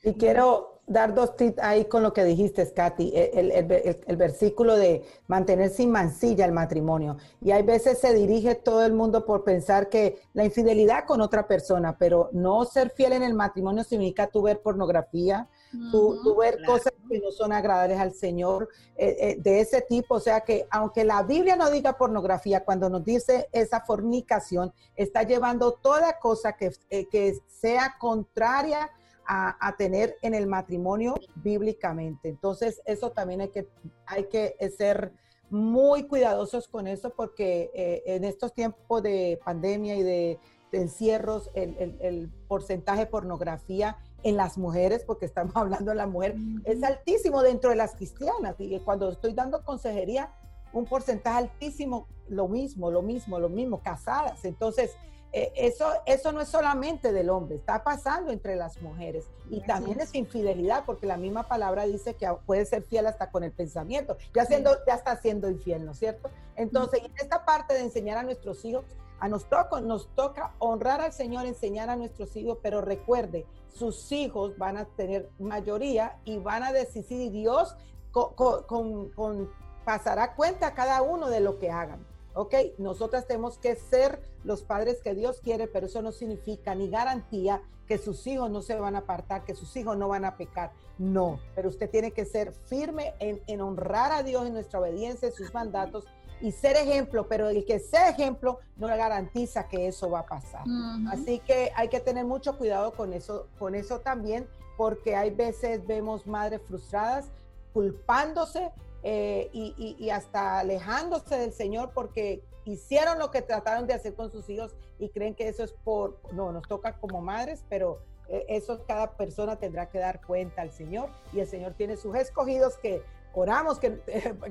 [0.05, 5.05] Y quiero dar dos tips ahí con lo que dijiste, Katy, el, el, versículo de
[5.27, 7.15] mantener sin mancilla el matrimonio.
[7.39, 11.47] Y hay veces se dirige todo el mundo por pensar que la infidelidad con otra
[11.47, 15.47] persona, pero no ser fiel en el matrimonio significa tú ver pornografía,
[15.91, 20.15] tú, ver cosas que no son agradables al Señor, eh, eh, de ese tipo.
[20.15, 25.23] O sea que aunque la Biblia no diga pornografía, cuando nos dice esa fornicación, está
[25.23, 28.89] llevando toda cosa que, eh, que sea contraria
[29.25, 32.29] a, tener en el matrimonio bíblicamente.
[32.29, 33.69] Entonces, eso también hay que,
[34.05, 35.13] hay que ser
[35.49, 40.39] muy cuidadosos con eso porque eh, en estos tiempos de pandemia y de,
[40.71, 46.81] encierros, el, porcentaje de pornografía en las mujeres, porque estamos hablando de la mujer, es
[46.83, 48.55] altísimo dentro de las cristianas.
[48.59, 50.33] Y cuando estoy dando consejería,
[50.73, 54.43] un porcentaje altísimo, lo mismo, lo mismo, lo mismo, casadas.
[54.43, 54.91] Entonces,
[55.35, 59.25] eh, eso, eso no es solamente del hombre, está pasando entre las mujeres.
[59.49, 63.43] Y también es infidelidad, porque la misma palabra dice que puede ser fiel hasta con
[63.43, 64.15] el pensamiento.
[64.35, 66.29] Ya, siendo, ya está siendo infiel, ¿no es cierto?
[66.55, 68.85] Entonces, en esta parte de enseñar a nuestros hijos,
[69.23, 74.11] a nos, toca, nos toca honrar al Señor, enseñar a nuestros hijos, pero recuerde, sus
[74.11, 77.73] hijos van a tener mayoría y van a decidir, Dios
[78.11, 79.49] con,
[79.85, 82.05] pasará cuenta a cada uno de lo que hagan.
[82.33, 82.53] ¿ok?
[82.79, 87.61] Nosotras tenemos que ser los padres que Dios quiere, pero eso no significa ni garantía
[87.87, 90.73] que sus hijos no se van a apartar, que sus hijos no van a pecar.
[90.97, 95.33] No, pero usted tiene que ser firme en, honrar a Dios en nuestra obediencia, en
[95.33, 96.03] sus mandatos
[96.41, 100.63] y ser ejemplo, pero el que sea ejemplo no garantiza que eso va a pasar.
[101.09, 105.85] Así que hay que tener mucho cuidado con eso, con eso también, porque hay veces
[105.85, 107.31] vemos madres frustradas
[107.73, 108.71] culpándose
[109.03, 114.49] eh, y, hasta alejándose del Señor porque hicieron lo que trataron de hacer con sus
[114.49, 118.85] hijos y creen que eso es por, no, nos toca como madres, pero eh, eso
[118.87, 123.01] cada persona tendrá que dar cuenta al Señor y el Señor tiene sus escogidos que
[123.33, 123.99] oramos que,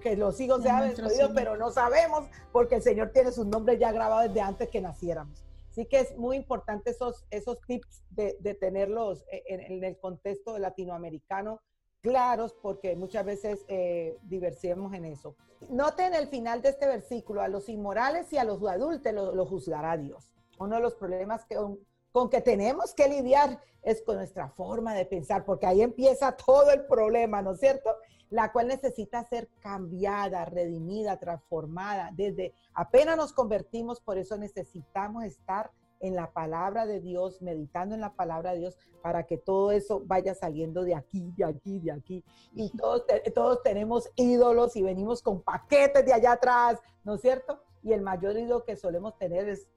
[0.03, 3.93] que los hijos sean escogidos, pero no sabemos porque el Señor tiene sus nombres ya
[3.93, 5.43] grabados desde antes que naciéramos.
[5.71, 10.59] Así que es muy importante esos, esos tips de, de tenerlos en, en, el contexto
[10.59, 11.63] latinoamericano
[12.03, 15.35] claros porque muchas veces eh, en eso.
[15.71, 19.47] Noten el final de este versículo, a los inmorales y a los adultos lo, lo
[19.47, 20.29] juzgará Dios.
[20.59, 21.57] Uno de los problemas que,
[22.11, 26.71] con que tenemos que lidiar es con nuestra forma de pensar, porque ahí empieza todo
[26.71, 27.97] el problema, ¿no es cierto?
[28.33, 32.11] La cual necesita ser cambiada, redimida, transformada.
[32.15, 38.01] Desde apenas nos convertimos, por eso necesitamos estar en la palabra de Dios, meditando en
[38.01, 41.93] la palabra de Dios, para que todo eso vaya saliendo de aquí, de aquí, de
[41.93, 42.25] aquí.
[42.55, 47.63] Y todos, todos tenemos ídolos y venimos con paquetes de allá atrás, ¿no es cierto?
[47.83, 49.69] Y el mayor ídolo que solemos tener es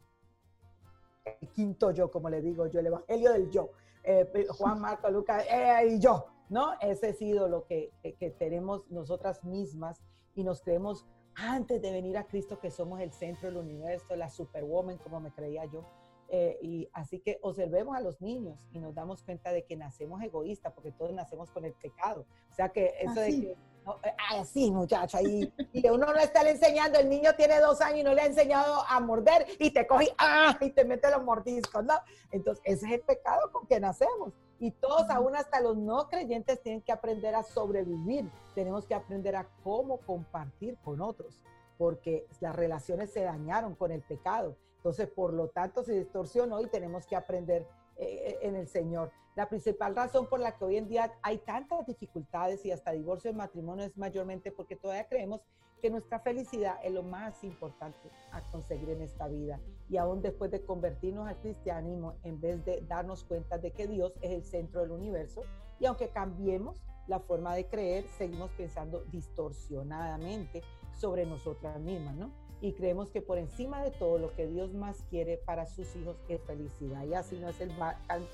[1.25, 3.71] el quinto yo, como le digo yo, el evangelio del yo.
[4.01, 6.73] Eh, Juan, Marco, Lucas eh, y yo, ¿no?
[6.81, 10.01] Ese es ídolo que, que tenemos nosotras mismas
[10.36, 11.05] y nos creemos
[11.36, 15.31] antes de venir a Cristo que somos el centro del universo, la superwoman, como me
[15.31, 15.86] creía yo.
[16.29, 20.23] Eh, y así que observemos a los niños y nos damos cuenta de que nacemos
[20.23, 22.25] egoístas porque todos nacemos con el pecado.
[22.51, 26.97] O sea que eso de que, eh, así muchacha, y, y, uno no está enseñando,
[26.97, 30.08] el niño tiene dos años y no le ha enseñado a morder y te coge
[30.17, 30.58] ¡ah!
[30.60, 31.93] y te mete los mordiscos, ¿no?
[32.31, 34.34] Entonces ese es el pecado con que nacemos.
[34.59, 38.29] Y todos, aún hasta los no creyentes, tienen que aprender a sobrevivir.
[38.53, 41.41] Tenemos que aprender a cómo compartir con otros,
[41.77, 44.55] porque las relaciones se dañaron con el pecado.
[44.77, 49.11] Entonces, por lo tanto, se distorsionó y tenemos que aprender eh, en el Señor.
[49.35, 53.29] La principal razón por la que hoy en día hay tantas dificultades y hasta divorcio
[53.29, 55.41] en matrimonio es mayormente porque todavía creemos
[55.81, 59.59] que nuestra felicidad es lo más importante a conseguir en esta vida.
[59.89, 64.13] Y aún después de convertirnos al cristianismo, en vez de darnos cuenta de que Dios
[64.21, 65.43] es el centro del universo,
[65.79, 72.45] y aunque cambiemos la forma de creer, seguimos pensando distorsionadamente sobre nosotras mismas, ¿no?
[72.61, 76.17] y creemos que por encima de todo lo que Dios más quiere para sus hijos
[76.29, 77.03] es felicidad.
[77.05, 77.71] Y así no es el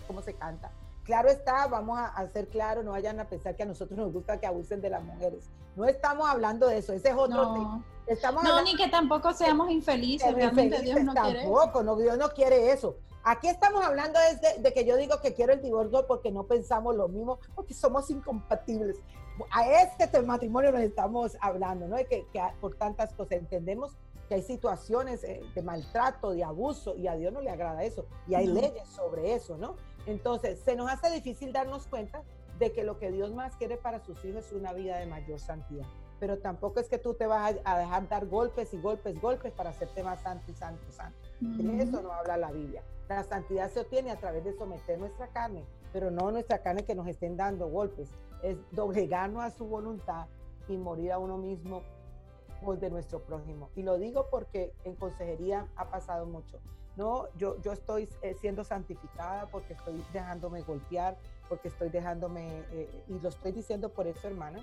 [0.07, 0.71] cómo se canta.
[1.11, 4.39] Claro está, vamos a, hacer claro, no vayan a pensar que a nosotros nos gusta
[4.39, 5.43] que abusen de las mujeres.
[5.75, 7.53] No estamos hablando de eso, ese es otro no.
[7.53, 7.85] tema.
[8.07, 12.29] Estamos no, ni que tampoco seamos infelices, realmente Dios no quiere Tampoco, no, Dios no
[12.29, 12.95] quiere eso.
[13.25, 16.95] Aquí estamos hablando de, de, que yo digo que quiero el divorcio porque no pensamos
[16.95, 18.95] lo mismo, porque somos incompatibles.
[19.51, 21.97] A este matrimonio nos estamos hablando, ¿no?
[21.97, 23.97] De que, que por tantas cosas entendemos
[24.31, 28.05] que hay situaciones eh, de maltrato, de abuso, y a Dios no le agrada eso,
[28.29, 29.75] y hay leyes sobre eso, ¿no?
[30.05, 32.23] Entonces, se nos hace difícil darnos cuenta
[32.59, 35.39] de que lo que Dios más quiere para sus hijos es una vida de mayor
[35.39, 35.85] santidad.
[36.19, 39.71] Pero tampoco es que tú te vas a dejar dar golpes y golpes, golpes para
[39.71, 41.17] hacerte más santo y santo, santo.
[41.39, 42.83] De eso no habla la Biblia.
[43.09, 46.93] La santidad se obtiene a través de someter nuestra carne, pero no nuestra carne que
[46.93, 48.11] nos estén dando golpes.
[48.43, 50.27] Es doblegarnos a su voluntad
[50.67, 51.81] y morir a uno mismo
[52.79, 53.69] de nuestro prójimo.
[53.75, 56.59] Y lo digo porque en consejería ha pasado mucho.
[56.97, 61.17] No, yo, yo estoy eh, siendo santificada porque estoy dejándome golpear,
[61.49, 64.59] porque estoy dejándome, eh, y lo estoy diciendo por eso, hermana.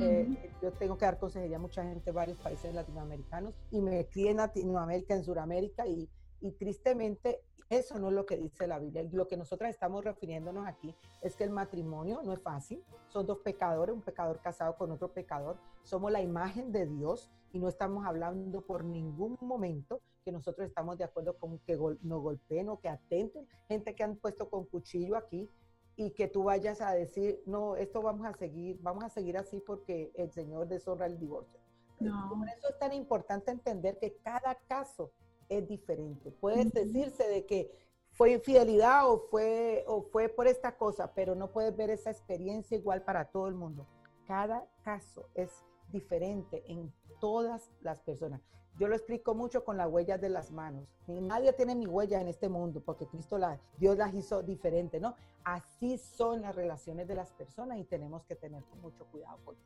[0.00, 4.06] Eh, yo tengo que dar consejería a mucha gente de varios países latinoamericanos y me
[4.06, 6.08] crié en Latinoamérica, en Sudamérica y,
[6.42, 9.02] y tristemente eso no es lo que dice la Biblia.
[9.12, 12.84] Lo que nosotras estamos refiriéndonos aquí es que el matrimonio no es fácil.
[13.08, 15.56] Son dos pecadores, un pecador casado con otro pecador.
[15.82, 20.98] Somos la imagen de Dios y no estamos hablando por ningún momento que nosotros estamos
[20.98, 23.48] de acuerdo con que nos golpeen o que atenten.
[23.68, 25.48] Gente que han puesto con cuchillo aquí
[25.96, 29.60] y que tú vayas a decir, no, esto vamos a seguir, vamos a seguir así
[29.60, 31.58] porque el Señor deshonra el divorcio.
[31.98, 35.12] Por eso es tan importante entender que cada caso
[35.48, 36.30] es diferente.
[36.30, 37.70] Puede decirse de que
[38.12, 42.76] fue infidelidad o fue, o fue por esta cosa, pero no puedes ver esa experiencia
[42.76, 43.86] igual para todo el mundo.
[44.26, 45.50] Cada caso es
[45.90, 48.40] diferente en todas las personas.
[48.78, 50.88] Yo lo explico mucho con las huellas de las manos.
[51.06, 55.14] Nadie tiene mi huella en este mundo porque Cristo la, Dios las hizo diferente, ¿no?
[55.44, 59.56] Así son las relaciones de las personas y tenemos que tener mucho cuidado con.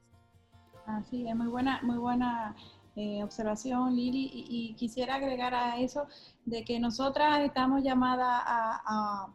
[0.86, 2.56] Así es, muy buena, muy buena
[2.96, 6.06] eh, observación, Lili, y, quisiera agregar a eso
[6.46, 9.30] de que nosotras estamos llamadas a,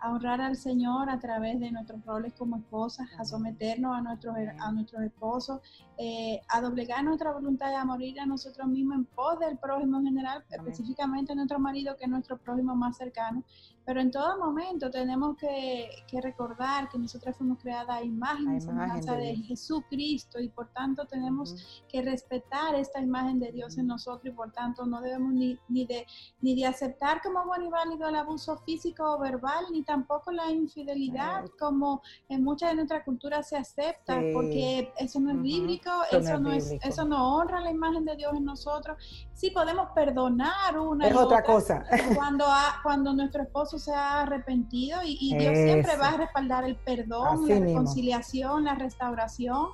[0.00, 4.34] a, honrar al Señor a través de nuestros roles como esposas, a someternos a nuestros,
[4.58, 5.60] a nuestros esposos,
[5.98, 9.98] eh, a doblegar nuestra voluntad y a morir a nosotros mismos en pos del prójimo
[9.98, 13.44] en general, específicamente nuestro marido, que es nuestro prójimo más cercano,
[13.84, 15.88] pero en todo momento tenemos que,
[16.22, 21.82] recordar que nosotras fuimos creadas a imagen y semejanza de, Jesucristo y por tanto tenemos
[21.88, 25.86] que respetar esta imagen de Dios en nosotros y por tanto no debemos ni, ni,
[25.86, 26.06] de,
[26.40, 30.50] ni de aceptar como bueno y válido el abuso físico o verbal, ni tampoco la
[30.50, 36.38] infidelidad como en muchas de nuestras culturas se acepta, porque eso no es bíblico, eso,
[36.38, 38.96] no, es, eso no honra la imagen de Dios en nosotros.
[39.34, 41.84] Sí podemos perdonar una es otra, cosa.
[42.14, 42.44] Cuando,
[42.82, 47.58] cuando nuestro esposo se ha arrepentido y, Dios siempre va a respaldar el perdón, la
[47.58, 49.68] reconciliación, la restauración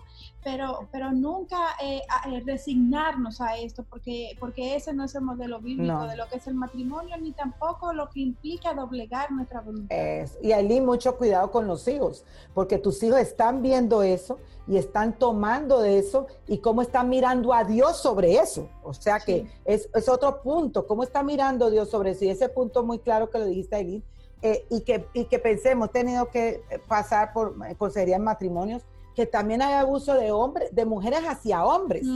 [0.46, 5.58] pero, pero nunca eh, eh, resignarnos a esto, porque, porque ese no es el modelo
[5.58, 9.96] bíblico de lo que es el matrimonio, ni tampoco lo que implica doblegar nuestra voluntad.
[10.40, 12.24] y ahí mucho cuidado con los hijos,
[12.54, 14.38] porque tus hijos están viendo eso
[14.68, 18.68] y están tomando de eso y cómo están mirando a Dios sobre eso.
[18.84, 22.24] O sea que es, es, otro punto, cómo está mirando Dios sobre eso.
[22.24, 24.04] Y ese punto muy claro que lo dijiste, Aileen,
[24.42, 28.84] eh, y, que, y que pensemos, tenido que pasar por consejería en matrimonios,
[29.16, 32.06] que también hay abuso de hombres, de mujeres hacia hombres.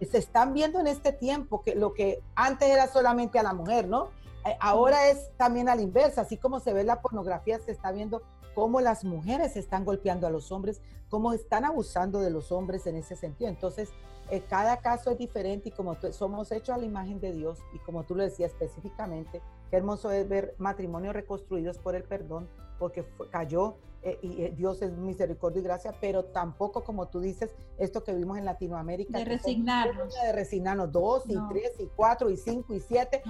[0.00, 3.88] Se están viendo en este tiempo que lo que antes era solamente a la mujer,
[3.88, 4.10] ¿no?
[4.46, 7.90] Eh, ahora es también a la inversa, así como se ve la pornografía, se está
[7.90, 8.22] viendo
[8.54, 12.94] cómo las mujeres están golpeando a los hombres, cómo están abusando de los hombres en
[12.94, 13.50] ese sentido.
[13.50, 13.88] Entonces,
[14.30, 17.80] eh, cada caso es diferente y como somos hechos a la imagen de Dios y
[17.80, 22.48] como tú lo decías específicamente, qué hermoso es ver matrimonios reconstruidos por el perdón,
[22.78, 27.54] porque cayó eh, y eh, Dios es misericordia y gracia, pero tampoco, como tú dices,
[27.78, 29.18] esto que vimos en Latinoamérica.
[29.18, 30.14] De resignarnos.
[30.14, 33.22] De resignarnos, dos y tres y cuatro y cinco y siete,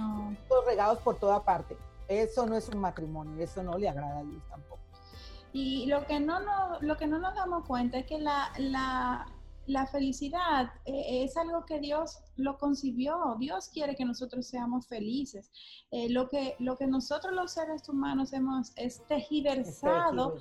[0.49, 1.77] todos regados por toda parte.
[2.07, 4.81] Eso no es un matrimonio, eso no le agrada a Dios tampoco.
[5.53, 9.25] Y lo que no, no, lo que no nos damos cuenta es que la, la,
[9.67, 13.35] la felicidad eh, es algo que Dios lo concibió.
[13.39, 15.51] Dios quiere que nosotros seamos felices.
[15.91, 20.35] Eh, lo, que, lo que nosotros los seres humanos hemos es tejiversado,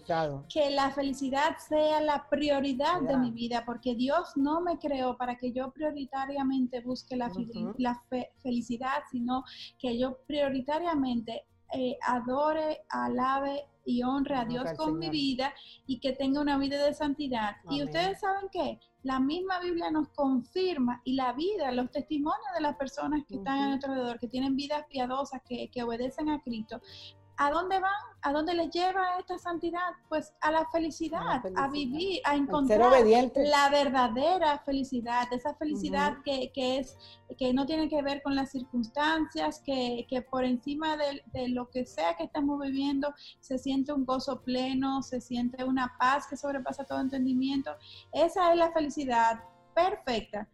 [0.49, 5.37] que la felicidad sea la prioridad de mi vida, porque Dios no me creó para
[5.37, 7.31] que yo prioritariamente busque la,
[7.79, 8.03] la
[8.43, 9.45] felicidad, sino
[9.79, 15.53] que yo prioritariamente eh, adore, alabe y honre a Dios con mi vida
[15.87, 17.57] y que tenga una vida de santidad.
[17.68, 22.63] Y ustedes saben que la misma Biblia nos confirma y la vida, los testimonios de
[22.63, 26.41] las personas que están a nuestro alrededor, que tienen vidas piadosas, que, que obedecen a
[26.41, 26.81] Cristo,
[27.37, 27.93] ¿A dónde van?
[28.22, 29.91] ¿A dónde les lleva esta santidad?
[30.09, 32.93] Pues a la felicidad, a, vivir, a encontrar
[33.37, 36.97] la verdadera felicidad, esa felicidad que, es,
[37.37, 41.85] que no tiene que ver con las circunstancias, que, por encima de, de, lo que
[41.85, 46.85] sea que estamos viviendo se siente un gozo pleno, se siente una paz que sobrepasa
[46.85, 47.72] todo entendimiento.
[48.12, 49.41] Esa es la felicidad
[49.74, 50.49] perfecta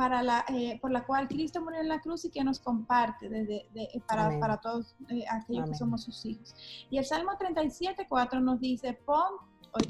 [0.00, 3.28] para la, eh, por la cual Cristo murió en la cruz y que nos comparte
[3.28, 6.54] desde, eh, para, para, todos eh, aquellos que somos sus hijos.
[6.88, 9.34] Y el Salmo 37, 4 nos dice, pon,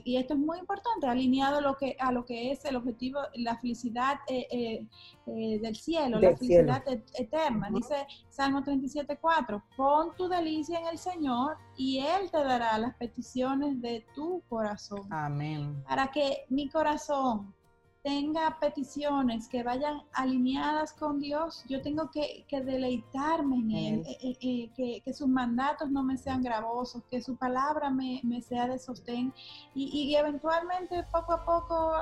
[0.02, 3.20] y esto es muy importante, alineado a lo que, a lo que es el objetivo,
[3.34, 6.82] la felicidad del cielo, la felicidad
[7.14, 7.70] eterna.
[7.72, 12.96] Dice Salmo 37, 4, pon tu delicia en el Señor y Él te dará las
[12.96, 15.06] peticiones de tu corazón.
[15.12, 15.84] Amén.
[15.86, 17.54] Para que mi corazón
[18.02, 24.70] tenga peticiones que vayan alineadas con Dios, yo tengo que, deleitarme en Él, eh, eh,
[24.78, 29.34] eh, que, sus mandatos no me sean gravosos, que su palabra me, sea de sostén.
[29.74, 31.92] Y, eventualmente poco a poco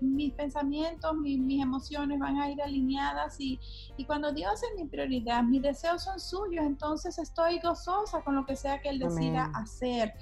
[0.00, 3.60] mis pensamientos, mis emociones van a ir alineadas y,
[3.96, 8.46] y cuando Dios es mi prioridad, mis deseos son suyos, entonces estoy gozosa con lo
[8.46, 10.14] que sea que Él decida hacer.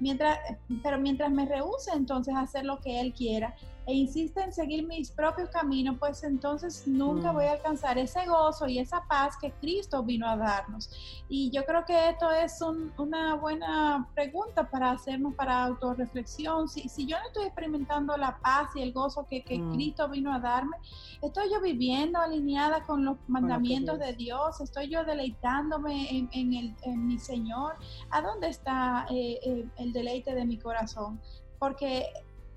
[0.00, 0.38] Mientras,
[0.82, 3.54] pero mientras me rehúse entonces a hacer lo que Él quiera,
[3.86, 7.54] e insiste en seguir mis propios caminos, pues entonces nunca voy a mm.
[7.54, 10.90] alcanzar ese gozo y esa paz que Cristo vino a darnos.
[11.28, 12.60] Y yo creo que esto es
[12.96, 16.68] una buena pregunta para hacernos para autorreflexión.
[16.68, 19.72] Si, si yo no estoy experimentando la paz y el gozo que, que mm.
[19.74, 20.76] Cristo vino a darme,
[21.20, 26.76] estoy yo viviendo alineada con los mandamientos de Dios, estoy yo deleitándome en, en, el,
[26.82, 27.74] en mi Señor.
[28.10, 31.20] ¿A dónde está eh, eh, el deleite de mi corazón?
[31.58, 32.06] Porque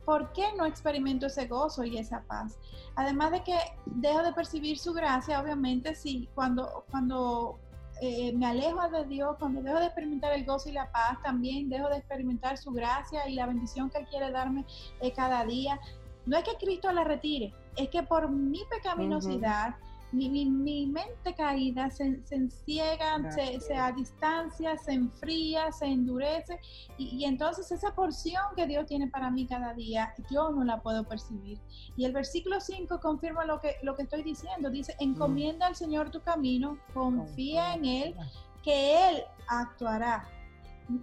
[0.08, 2.58] ¿por qué no experimento ese gozo y esa paz?
[2.96, 7.60] Además de que dejo de percibir su gracia, obviamente, si cuando, cuando
[8.02, 11.68] eh, me alejo de Dios, cuando dejo de experimentar el gozo y la paz, también
[11.68, 14.66] dejo de experimentar su gracia y la bendición que Él quiere darme
[15.02, 15.78] eh, cada día.
[16.26, 19.76] No es que Cristo la retire, es que por mi pecaminosidad,
[20.18, 26.60] mi, mi, mente caída se, se enciega, se, se, a distancia, se enfría, se endurece
[26.98, 31.04] y, entonces esa porción que Dios tiene para mí cada día, yo no la puedo
[31.04, 31.60] percibir.
[31.96, 36.10] Y el versículo 5 confirma lo que, lo que estoy diciendo, dice, encomienda al Señor
[36.10, 38.16] tu camino, confía en Él,
[38.64, 40.28] que Él actuará.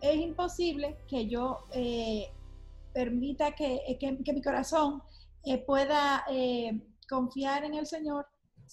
[0.01, 2.31] Es imposible que yo eh,
[2.93, 5.03] permita que, que, mi corazón
[5.45, 8.27] eh, pueda eh, confiar en el Señor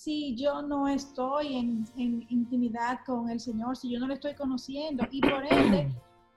[0.04, 1.86] si yo no estoy en,
[2.30, 5.94] intimidad con el Señor, si yo no le estoy conociendo y por ende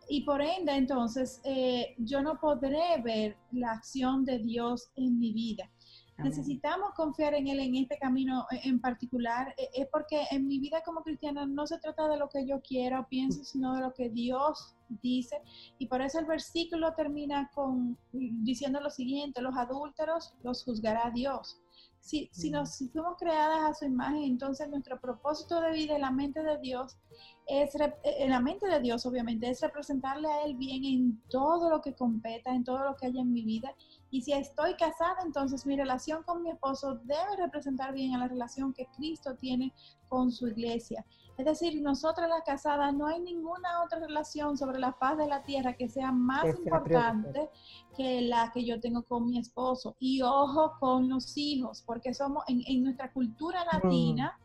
[0.07, 5.33] y por ende, entonces, eh, yo no podré ver la acción de Dios en mi
[5.33, 5.71] vida.
[6.19, 9.55] Necesitamos confiar en Él en este camino eh, en particular.
[9.57, 12.61] Eh, es porque en mi vida como cristiana no se trata de lo que yo
[12.61, 15.41] quiero o pienso, sino de lo que Dios dice.
[15.79, 21.64] Y por eso el versículo termina con diciendo lo siguiente, los adúlteros los juzgará Dios.
[22.05, 26.03] Si, si, nos, si fuimos creadas a su imagen, entonces nuestro propósito de vida en
[26.03, 26.99] la mente de Dios
[27.47, 31.71] es, eh, en la mente de Dios obviamente, es representarle a Él bien en todo
[31.71, 33.75] lo que competa, en todo lo que haya en mi vida.
[34.11, 38.29] Y si estoy casada, entonces mi relación con mi esposo debe representar bien a la
[38.29, 39.73] relación que Cristo tiene
[40.11, 41.07] con su iglesia.
[41.37, 45.43] Es decir, nosotras las casadas no hay ninguna otra relación sobre la faz de la
[45.43, 47.51] tierra que sea más importante
[47.97, 49.97] que la que yo tengo con mi esposo.
[49.99, 53.77] Y ojo con los hijos, porque somos en, nuestra cultura mm.
[53.77, 54.39] latina,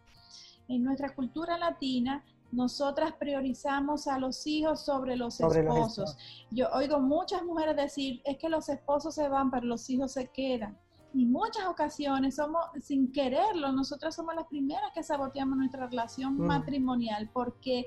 [0.68, 6.18] en nuestra cultura latina, nosotras priorizamos a los hijos sobre los esposos.
[6.50, 10.28] Yo oigo muchas mujeres decir, es que los esposos se van, pero los hijos se
[10.30, 10.76] quedan
[11.14, 16.46] y muchas ocasiones somos, sin quererlo, nosotras somos las primeras que saboteamos nuestra relación mm.
[16.46, 17.86] matrimonial porque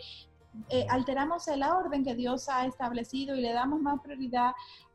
[0.68, 4.52] eh, alteramos el orden que Dios ha establecido y le damos más prioridad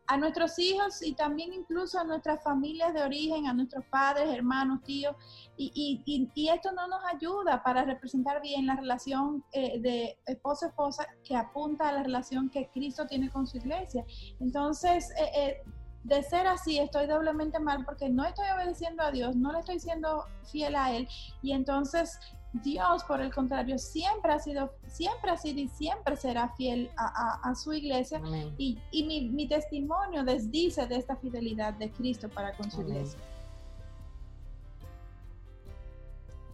[0.08, 4.82] a nuestros hijos y también incluso a nuestras familias de origen, a nuestros padres, hermanos,
[4.84, 5.16] tíos,
[5.58, 5.72] y,
[6.06, 11.36] y, y esto no nos ayuda para representar bien la relación eh, de esposo-esposa que
[11.36, 14.06] apunta a la relación que Cristo tiene con su iglesia.
[14.40, 15.64] Entonces, eh, eh
[16.08, 19.78] de ser así estoy doblemente mal porque no estoy obedeciendo a Dios, no le estoy
[19.80, 21.08] siendo fiel a Él.
[21.42, 22.18] Y entonces
[22.54, 27.54] Dios, por el contrario, siempre ha sido, siempre ha sido y siempre será fiel a,
[27.56, 28.22] su iglesia.
[28.58, 33.20] Y, mi, testimonio desdice de esta fidelidad de Cristo para con su iglesia.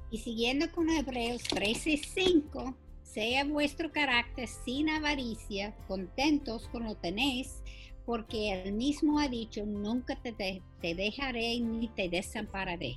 [0.10, 7.62] Y siguiendo con Hebreos 13:5, sea vuestro carácter sin avaricia, contentos con lo tenéis
[8.06, 12.95] porque él mismo ha dicho, nunca te, te dejaré ni te desampararé.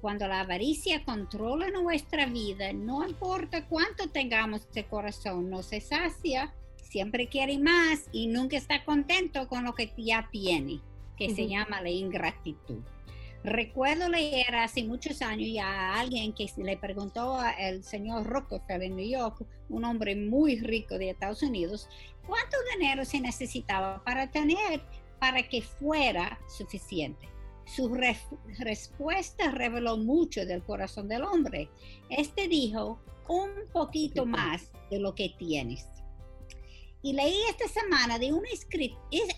[0.00, 6.54] Cuando la avaricia controla nuestra vida, no importa cuánto tengamos de corazón, no se sacia,
[6.82, 10.80] siempre quiere más y nunca está contento con lo que ya tiene,
[11.16, 12.82] que se llama la ingratitud.
[13.48, 18.96] Recuerdo leer hace muchos años ya a alguien que le preguntó al señor Rockefeller en
[18.96, 21.88] New York, un hombre muy rico de Estados Unidos,
[22.26, 24.82] cuánto dinero se necesitaba para tener
[25.18, 27.26] para que fuera suficiente.
[27.64, 27.96] Su
[28.58, 31.70] respuesta reveló mucho del corazón del hombre.
[32.10, 35.86] Este dijo, un poquito más de lo que tienes.
[37.00, 38.44] Y leí esta semana de un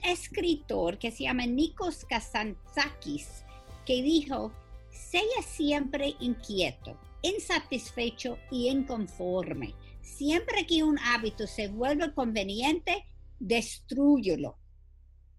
[0.02, 3.44] escritor que se llama Nikos Kazantzakis,
[3.84, 4.52] que dijo,
[4.90, 9.74] sea siempre inquieto, insatisfecho y inconforme.
[10.00, 13.04] Siempre que un hábito se vuelve conveniente,
[13.38, 14.56] destruyelo.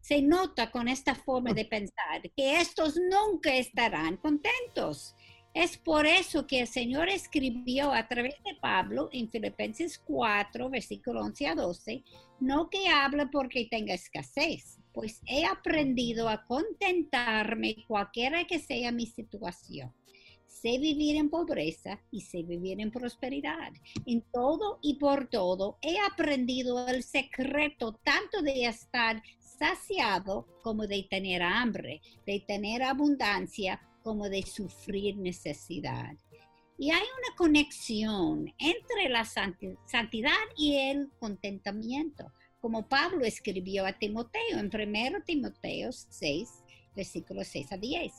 [0.01, 5.15] Se nota con esta forma de pensar que estos nunca estarán contentos.
[5.53, 11.21] Es por eso que el Señor escribió a través de Pablo en Filipenses 4, versículo
[11.21, 12.03] 11 a 12,
[12.39, 19.05] no que hable porque tenga escasez, pues he aprendido a contentarme cualquiera que sea mi
[19.05, 19.93] situación.
[20.45, 23.71] Sé vivir en pobreza y sé vivir en prosperidad.
[24.05, 31.07] En todo y por todo he aprendido el secreto tanto de estar saciado como de
[31.09, 36.15] tener hambre, de tener abundancia como de sufrir necesidad.
[36.77, 42.31] Y hay una conexión entre la santidad y el contentamiento
[42.61, 46.49] como Pablo escribió a Timoteo en 1 Timoteo 6,
[46.95, 48.13] versículos 6 a 10.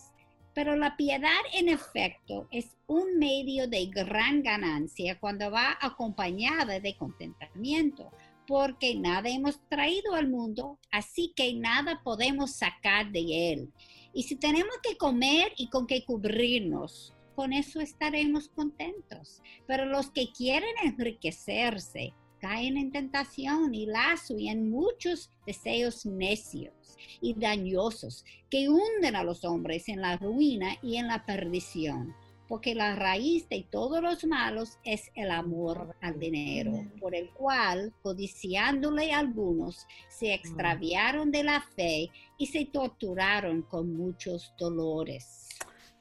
[0.52, 6.96] Pero la piedad en efecto es un medio de gran ganancia cuando va acompañada de
[6.96, 8.10] contentamiento,
[8.46, 13.72] porque nada hemos traído al mundo, así que nada podemos sacar de él.
[14.12, 19.40] Y si tenemos que comer y con qué cubrirnos, con eso estaremos contentos.
[19.66, 22.12] Pero los que quieren enriquecerse
[22.42, 26.74] caen en tentación y lazo y en muchos deseos necios
[27.20, 32.12] y dañosos que hunden a los hombres en la ruina y en la perdición.
[32.48, 37.94] Porque la raíz de todos los malos es el amor al dinero, por el cual,
[38.02, 45.48] codiciándole algunos, se extraviaron de la fe y se torturaron con muchos dolores.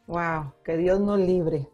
[0.08, 1.70] Wow, que Dios nos libre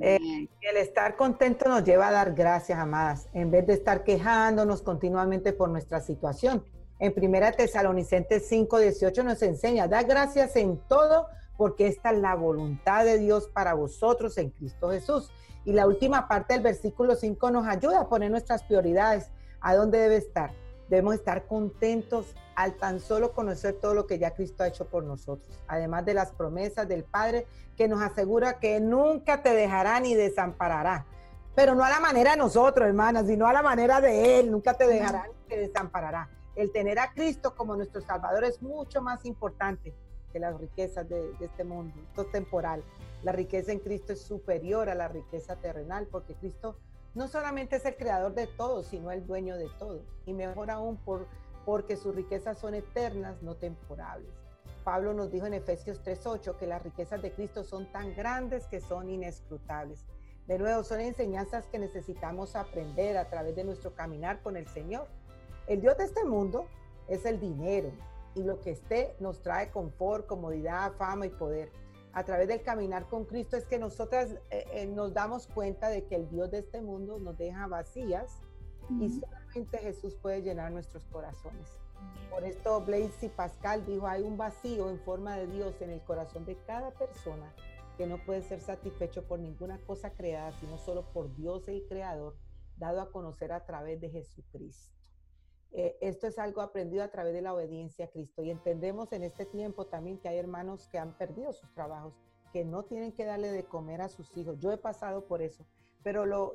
[0.00, 4.82] eh, el estar contento nos lleva a dar gracias, amadas, en vez de estar quejándonos
[4.82, 6.64] continuamente por nuestra situación.
[6.98, 12.34] En Primera Tesalonicenses 5, 18 nos enseña, da gracias en todo porque esta es la
[12.34, 15.30] voluntad de Dios para vosotros en Cristo Jesús.
[15.64, 19.98] Y la última parte del versículo 5 nos ayuda a poner nuestras prioridades, a dónde
[19.98, 20.52] debe estar.
[20.88, 25.04] Debemos estar contentos al tan solo conocer todo lo que ya Cristo ha hecho por
[25.04, 30.14] nosotros, además de las promesas del Padre que nos asegura que nunca te dejará ni
[30.14, 31.04] desamparará.
[31.54, 34.74] Pero no a la manera de nosotros, hermanas, sino a la manera de Él, nunca
[34.74, 36.30] te dejará ni te desamparará.
[36.54, 39.94] El tener a Cristo como nuestro Salvador es mucho más importante
[40.32, 42.82] que las riquezas de, de este mundo, esto es temporal.
[43.22, 46.78] La riqueza en Cristo es superior a la riqueza terrenal, porque Cristo
[47.16, 50.02] no solamente es el creador de todo, sino el dueño de todo.
[50.26, 51.26] Y mejor aún por,
[51.64, 54.28] porque sus riquezas son eternas, no temporales.
[54.84, 58.80] Pablo nos dijo en Efesios 3:8 que las riquezas de Cristo son tan grandes que
[58.80, 60.04] son inescrutables.
[60.46, 65.08] De nuevo, son enseñanzas que necesitamos aprender a través de nuestro caminar con el Señor.
[65.66, 66.66] El Dios de este mundo
[67.08, 67.90] es el dinero
[68.34, 71.72] y lo que esté nos trae confort, comodidad, fama y poder
[72.16, 76.06] a través del caminar con Cristo es que nosotras eh, eh, nos damos cuenta de
[76.06, 78.40] que el Dios de este mundo nos deja vacías
[78.98, 81.76] y solamente Jesús puede llenar nuestros corazones.
[82.30, 86.00] Por esto Blaise y Pascal dijo, hay un vacío en forma de Dios en el
[86.04, 87.54] corazón de cada persona
[87.98, 92.34] que no puede ser satisfecho por ninguna cosa creada, sino solo por Dios el Creador,
[92.78, 94.95] dado a conocer a través de Jesucristo.
[95.78, 99.22] Eh, esto es algo aprendido a través de la obediencia a Cristo y entendemos en
[99.22, 102.14] este tiempo también que hay hermanos que han perdido sus trabajos,
[102.50, 104.58] que no tienen que darle de comer a sus hijos.
[104.58, 105.66] Yo he pasado por eso,
[106.02, 106.54] pero lo,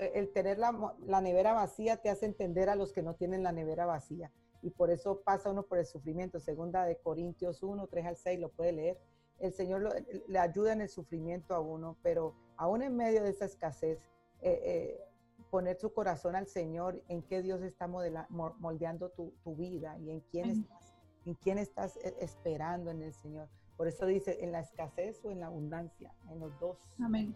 [0.00, 3.42] eh, el tener la, la, nevera vacía te hace entender a los que no tienen
[3.42, 6.38] la nevera vacía y por eso pasa uno por el sufrimiento.
[6.38, 8.98] Segunda de Corintios 1, 3 al 6, lo puede leer.
[9.38, 9.94] El Señor
[10.26, 13.98] le ayuda en el sufrimiento a uno, pero aún en medio de esa escasez,
[14.42, 15.07] eh, eh
[15.50, 20.50] poner su corazón al Señor, en qué Dios está moldeando tu, vida y en quién,
[20.50, 20.94] estás,
[21.24, 23.48] en quién estás e, esperando en el Señor.
[23.76, 26.78] Por eso dice, en la escasez o en la abundancia, en los dos.
[27.00, 27.34] Amén.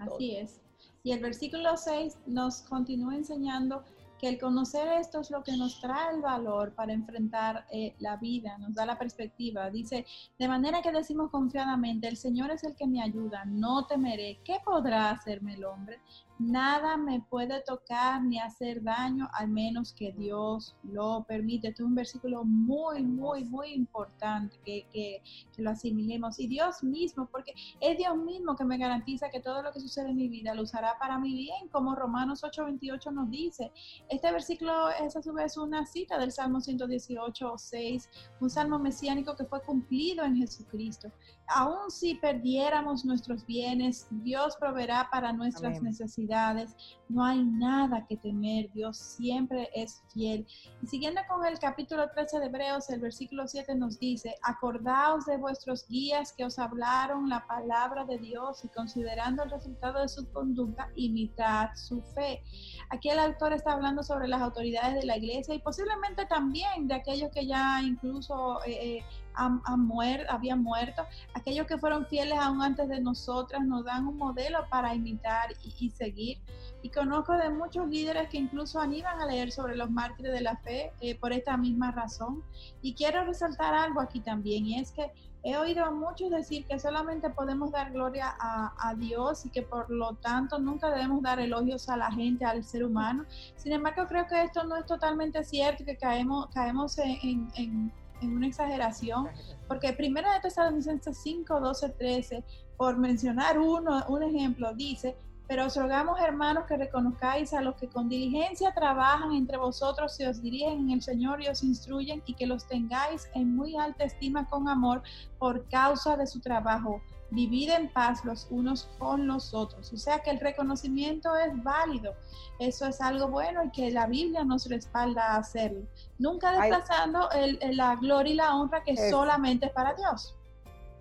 [0.00, 0.60] Así es.
[1.02, 3.84] Y el versículo 6 nos continúa enseñando
[4.22, 8.16] que el conocer esto es lo que nos trae el valor para enfrentar eh, la
[8.16, 9.68] vida, nos da la perspectiva.
[9.68, 10.06] Dice,
[10.38, 14.38] de manera que decimos confiadamente, el Señor es el que me ayuda, no temeré.
[14.44, 16.00] ¿Qué podrá hacerme el hombre?
[16.42, 21.68] Nada me puede tocar ni hacer daño, al menos que Dios lo permite.
[21.68, 25.22] Este es un versículo muy, muy, muy importante que, que,
[25.58, 26.40] lo asimilemos.
[26.40, 30.10] Y Dios mismo, porque es Dios mismo que me garantiza que todo lo que sucede
[30.10, 33.70] en mi vida lo usará para mi bien, como Romanos 8:28 nos dice.
[34.08, 39.36] Este versículo es a su vez una cita del Salmo 118, 6, un salmo mesiánico
[39.36, 41.12] que fue cumplido en Jesucristo
[41.48, 46.74] aun si perdiéramos nuestros bienes, Dios proveerá para nuestras necesidades.
[47.08, 50.46] No hay nada que temer, Dios siempre es fiel.
[50.82, 55.36] Y siguiendo con el capítulo 13 de Hebreos, el versículo 7 nos dice, acordaos de
[55.36, 60.30] vuestros guías que os hablaron la palabra de Dios y considerando el resultado de su
[60.32, 62.42] conducta, imitad su fe.
[62.90, 66.94] Aquí el autor está hablando sobre las autoridades de la iglesia y posiblemente también de
[66.94, 68.60] aquellos que ya incluso...
[68.66, 69.00] Eh,
[69.38, 74.66] eh, habían muerto, aquellos que fueron fieles aún antes de nosotras nos dan un modelo
[74.70, 76.38] para imitar y, seguir.
[76.82, 80.56] Y conozco de muchos líderes que incluso animan a leer sobre los mártires de la
[80.56, 82.42] fe eh, por esta misma razón.
[82.82, 85.12] Y quiero resaltar algo aquí también, y es que
[85.44, 89.90] he oído a muchos decir que solamente podemos dar gloria a, Dios y que por
[89.90, 93.24] lo tanto nunca debemos dar elogios a la gente, al ser humano.
[93.56, 97.92] Sin embargo, creo que esto no es totalmente cierto, que caemos, caemos en en
[98.30, 99.28] una exageración,
[99.68, 102.44] porque primera de Tesalonicenses 5, 12, 13,
[102.76, 105.16] por mencionar uno, un ejemplo, dice,
[105.48, 110.26] pero os rogamos, hermanos, que reconozcáis a los que con diligencia trabajan entre vosotros, se
[110.26, 114.04] os dirigen en el Señor y os instruyen, y que los tengáis en muy alta
[114.04, 115.02] estima con amor
[115.38, 117.02] por causa de su trabajo
[117.32, 119.92] Vivid en paz los unos con los otros.
[119.92, 122.14] O sea que el reconocimiento es válido.
[122.58, 125.82] Eso es algo bueno y que la Biblia nos respalda a hacerlo.
[126.18, 130.36] Nunca desplazando el, la gloria y la honra que solamente es para Dios.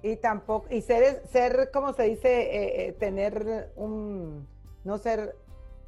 [0.03, 4.47] Y tampoco, y ser, ser como se dice, eh, eh, tener un,
[4.84, 5.36] no ser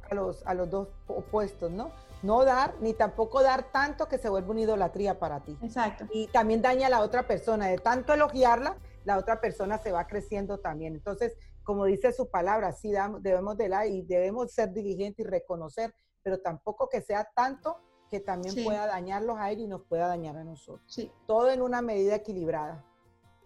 [0.08, 1.90] a los, a los dos opuestos, ¿no?
[2.22, 5.58] No dar, ni tampoco dar tanto que se vuelva una idolatría para ti.
[5.62, 6.06] Exacto.
[6.12, 10.06] Y también daña a la otra persona, de tanto elogiarla, la otra persona se va
[10.06, 10.94] creciendo también.
[10.94, 15.94] Entonces, como dice su palabra, sí debemos de la y debemos ser diligentes y reconocer,
[16.22, 17.80] pero tampoco que sea tanto
[18.10, 20.84] que también pueda dañarlos a él y nos pueda dañar a nosotros.
[20.86, 21.10] Sí.
[21.26, 22.84] Todo en una medida equilibrada.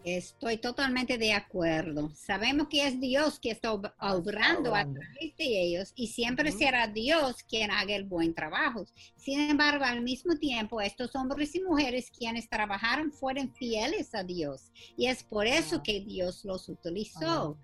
[0.05, 2.09] Estoy totalmente de acuerdo.
[2.15, 7.43] Sabemos que es Dios que está obrando a través de ellos y siempre será Dios
[7.43, 8.85] quien haga el buen trabajo.
[9.17, 14.71] Sin embargo, al mismo tiempo, estos hombres y mujeres quienes trabajaron fueron fieles a Dios
[14.95, 17.57] y es por eso que Dios los utilizó.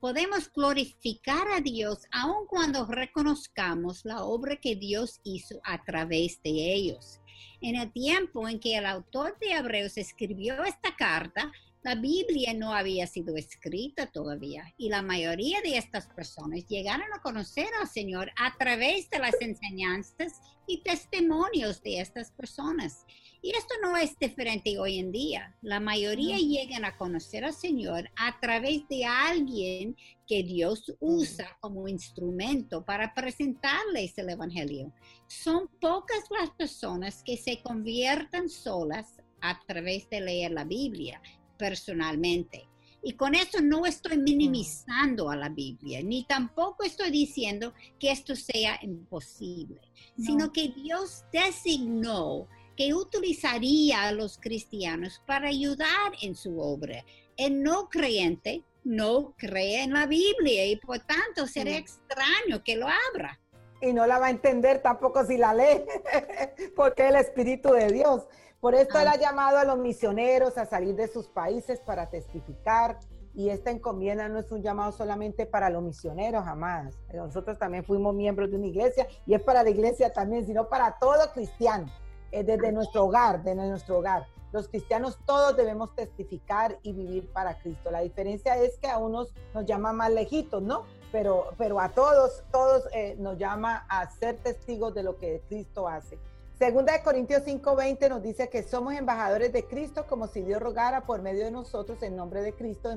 [0.00, 6.50] podemos glorificar a Dios aun cuando reconozcamos la obra que Dios hizo a través de
[6.50, 7.20] ellos.
[7.60, 11.50] En el tiempo en que el autor de Hebreos escribió esta carta,
[11.86, 17.22] la Biblia no había sido escrita todavía y la mayoría de estas personas llegaron a
[17.22, 20.32] conocer al Señor a través de las enseñanzas
[20.66, 23.06] y testimonios de estas personas.
[23.40, 25.56] Y esto no es diferente hoy en día.
[25.62, 29.94] La mayoría llegan a conocer al Señor a través de alguien
[30.26, 34.92] que Dios usa como instrumento para presentarles el Evangelio.
[35.28, 41.22] Son pocas las personas que se conviertan solas a través de leer la Biblia
[41.56, 42.68] personalmente.
[43.02, 48.34] Y con eso no estoy minimizando a la Biblia, ni tampoco estoy diciendo que esto
[48.34, 49.80] sea imposible,
[50.18, 57.04] sino que Dios designó que utilizaría a los cristianos para ayudar en su obra.
[57.36, 62.86] El no creyente no cree en la Biblia y por tanto sería extraño que lo
[63.14, 63.40] abra.
[63.80, 65.82] Y no la va a entender tampoco si la lee,
[66.76, 68.22] porque es el Espíritu de Dios.
[68.60, 72.98] Por esto él ha llamado a los misioneros a salir de sus países para testificar.
[73.34, 76.94] Y esta encomienda no es un llamado solamente para los misioneros, jamás.
[77.12, 80.96] Nosotros también fuimos miembros de una iglesia y es para la iglesia también, sino para
[80.98, 81.86] todo cristiano,
[82.32, 84.26] eh, desde nuestro hogar, desde nuestro hogar.
[84.52, 87.90] Los cristianos todos debemos testificar y vivir para Cristo.
[87.90, 90.84] La diferencia es que a unos nos llama más lejitos, ¿no?
[91.12, 95.86] Pero, pero a todos, todos eh, nos llama a ser testigos de lo que Cristo
[95.88, 96.18] hace.
[96.58, 101.02] Segunda de Corintios 5:20 nos dice que somos embajadores de Cristo como si Dios rogara
[101.02, 102.90] por medio de nosotros en nombre de Cristo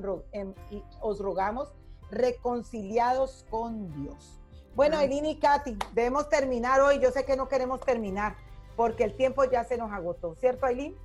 [0.72, 1.68] y os rogamos
[2.10, 4.40] reconciliados con Dios.
[4.76, 7.00] Bueno, Elini y Katy, debemos terminar hoy.
[7.00, 8.38] Yo sé que no queremos terminar
[8.78, 10.96] porque el tiempo ya se nos agotó, ¿cierto, Eileen?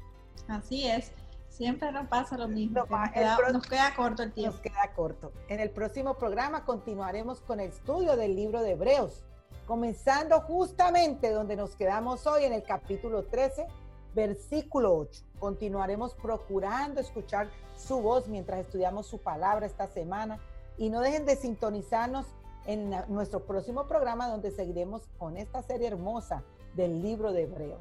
[0.47, 1.11] Así es.
[1.49, 2.87] Siempre nos pasa lo mismo.
[2.89, 4.53] nos, queda, nos, queda, corto el tiempo.
[4.53, 5.33] Nos queda corto.
[5.49, 9.25] En el próximo programa continuaremos con el estudio del libro de Hebreos
[9.67, 13.67] comenzando justamente donde nos quedamos hoy en el capítulo 13,
[14.15, 15.23] versículo 8.
[15.39, 20.39] Continuaremos procurando escuchar su voz mientras estudiamos su palabra esta semana
[20.77, 22.27] y no dejen de sintonizarnos
[22.67, 26.43] en nuestro próximo programa donde seguiremos con esta serie hermosa
[26.75, 27.81] del libro de Hebreos.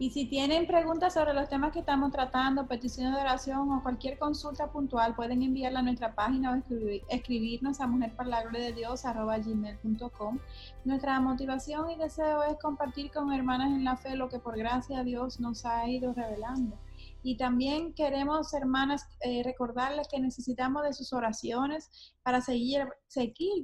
[0.00, 4.16] Y si tienen preguntas sobre los temas que estamos tratando, peticiones de oración o cualquier
[4.16, 6.62] consulta puntual, pueden enviarla a nuestra página o
[7.08, 10.38] escribirnos a mujerparlagloriadios.com.
[10.84, 15.02] Nuestra motivación y deseo es compartir con hermanas en la fe lo que por gracia
[15.02, 16.78] Dios nos ha ido revelando.
[17.22, 22.86] Y también queremos, hermanas, eh, recordarles que necesitamos de sus oraciones para seguir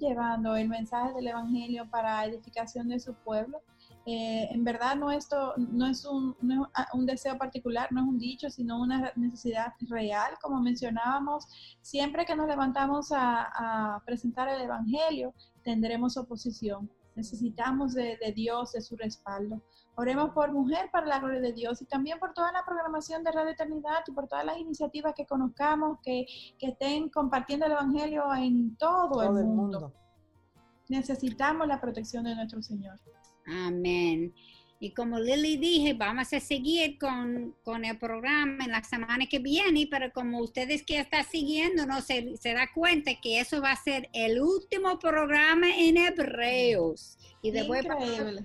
[0.00, 3.60] llevando el mensaje del Evangelio para edificación de su pueblo.
[4.06, 6.36] Eh, en verdad no, esto, no es un,
[6.92, 10.34] un, deseo particular, no es un dicho, sino una necesidad real.
[10.42, 11.46] Como mencionábamos,
[11.80, 15.32] siempre que nos levantamos a, presentar el Evangelio,
[15.62, 16.90] tendremos oposición.
[17.16, 19.62] Necesitamos de, Dios, de su respaldo.
[19.94, 23.30] Oremos por Mujer para la Gloria de Dios y también por toda la programación de
[23.30, 26.26] Radio Eternidad y por todas las iniciativas que conozcamos, que,
[26.60, 29.92] estén compartiendo el Evangelio en todo, el mundo.
[30.88, 32.98] Necesitamos la protección de nuestro Señor.
[33.46, 34.34] Amén.
[34.80, 39.88] Y como Lily dije, vamos a seguir con, el programa en la semana que viene,
[39.90, 43.82] pero como ustedes que están siguiendo, no se, se da cuenta que eso va a
[43.82, 47.16] ser el último programa en Hebreos.
[47.40, 48.44] Y después Increíble.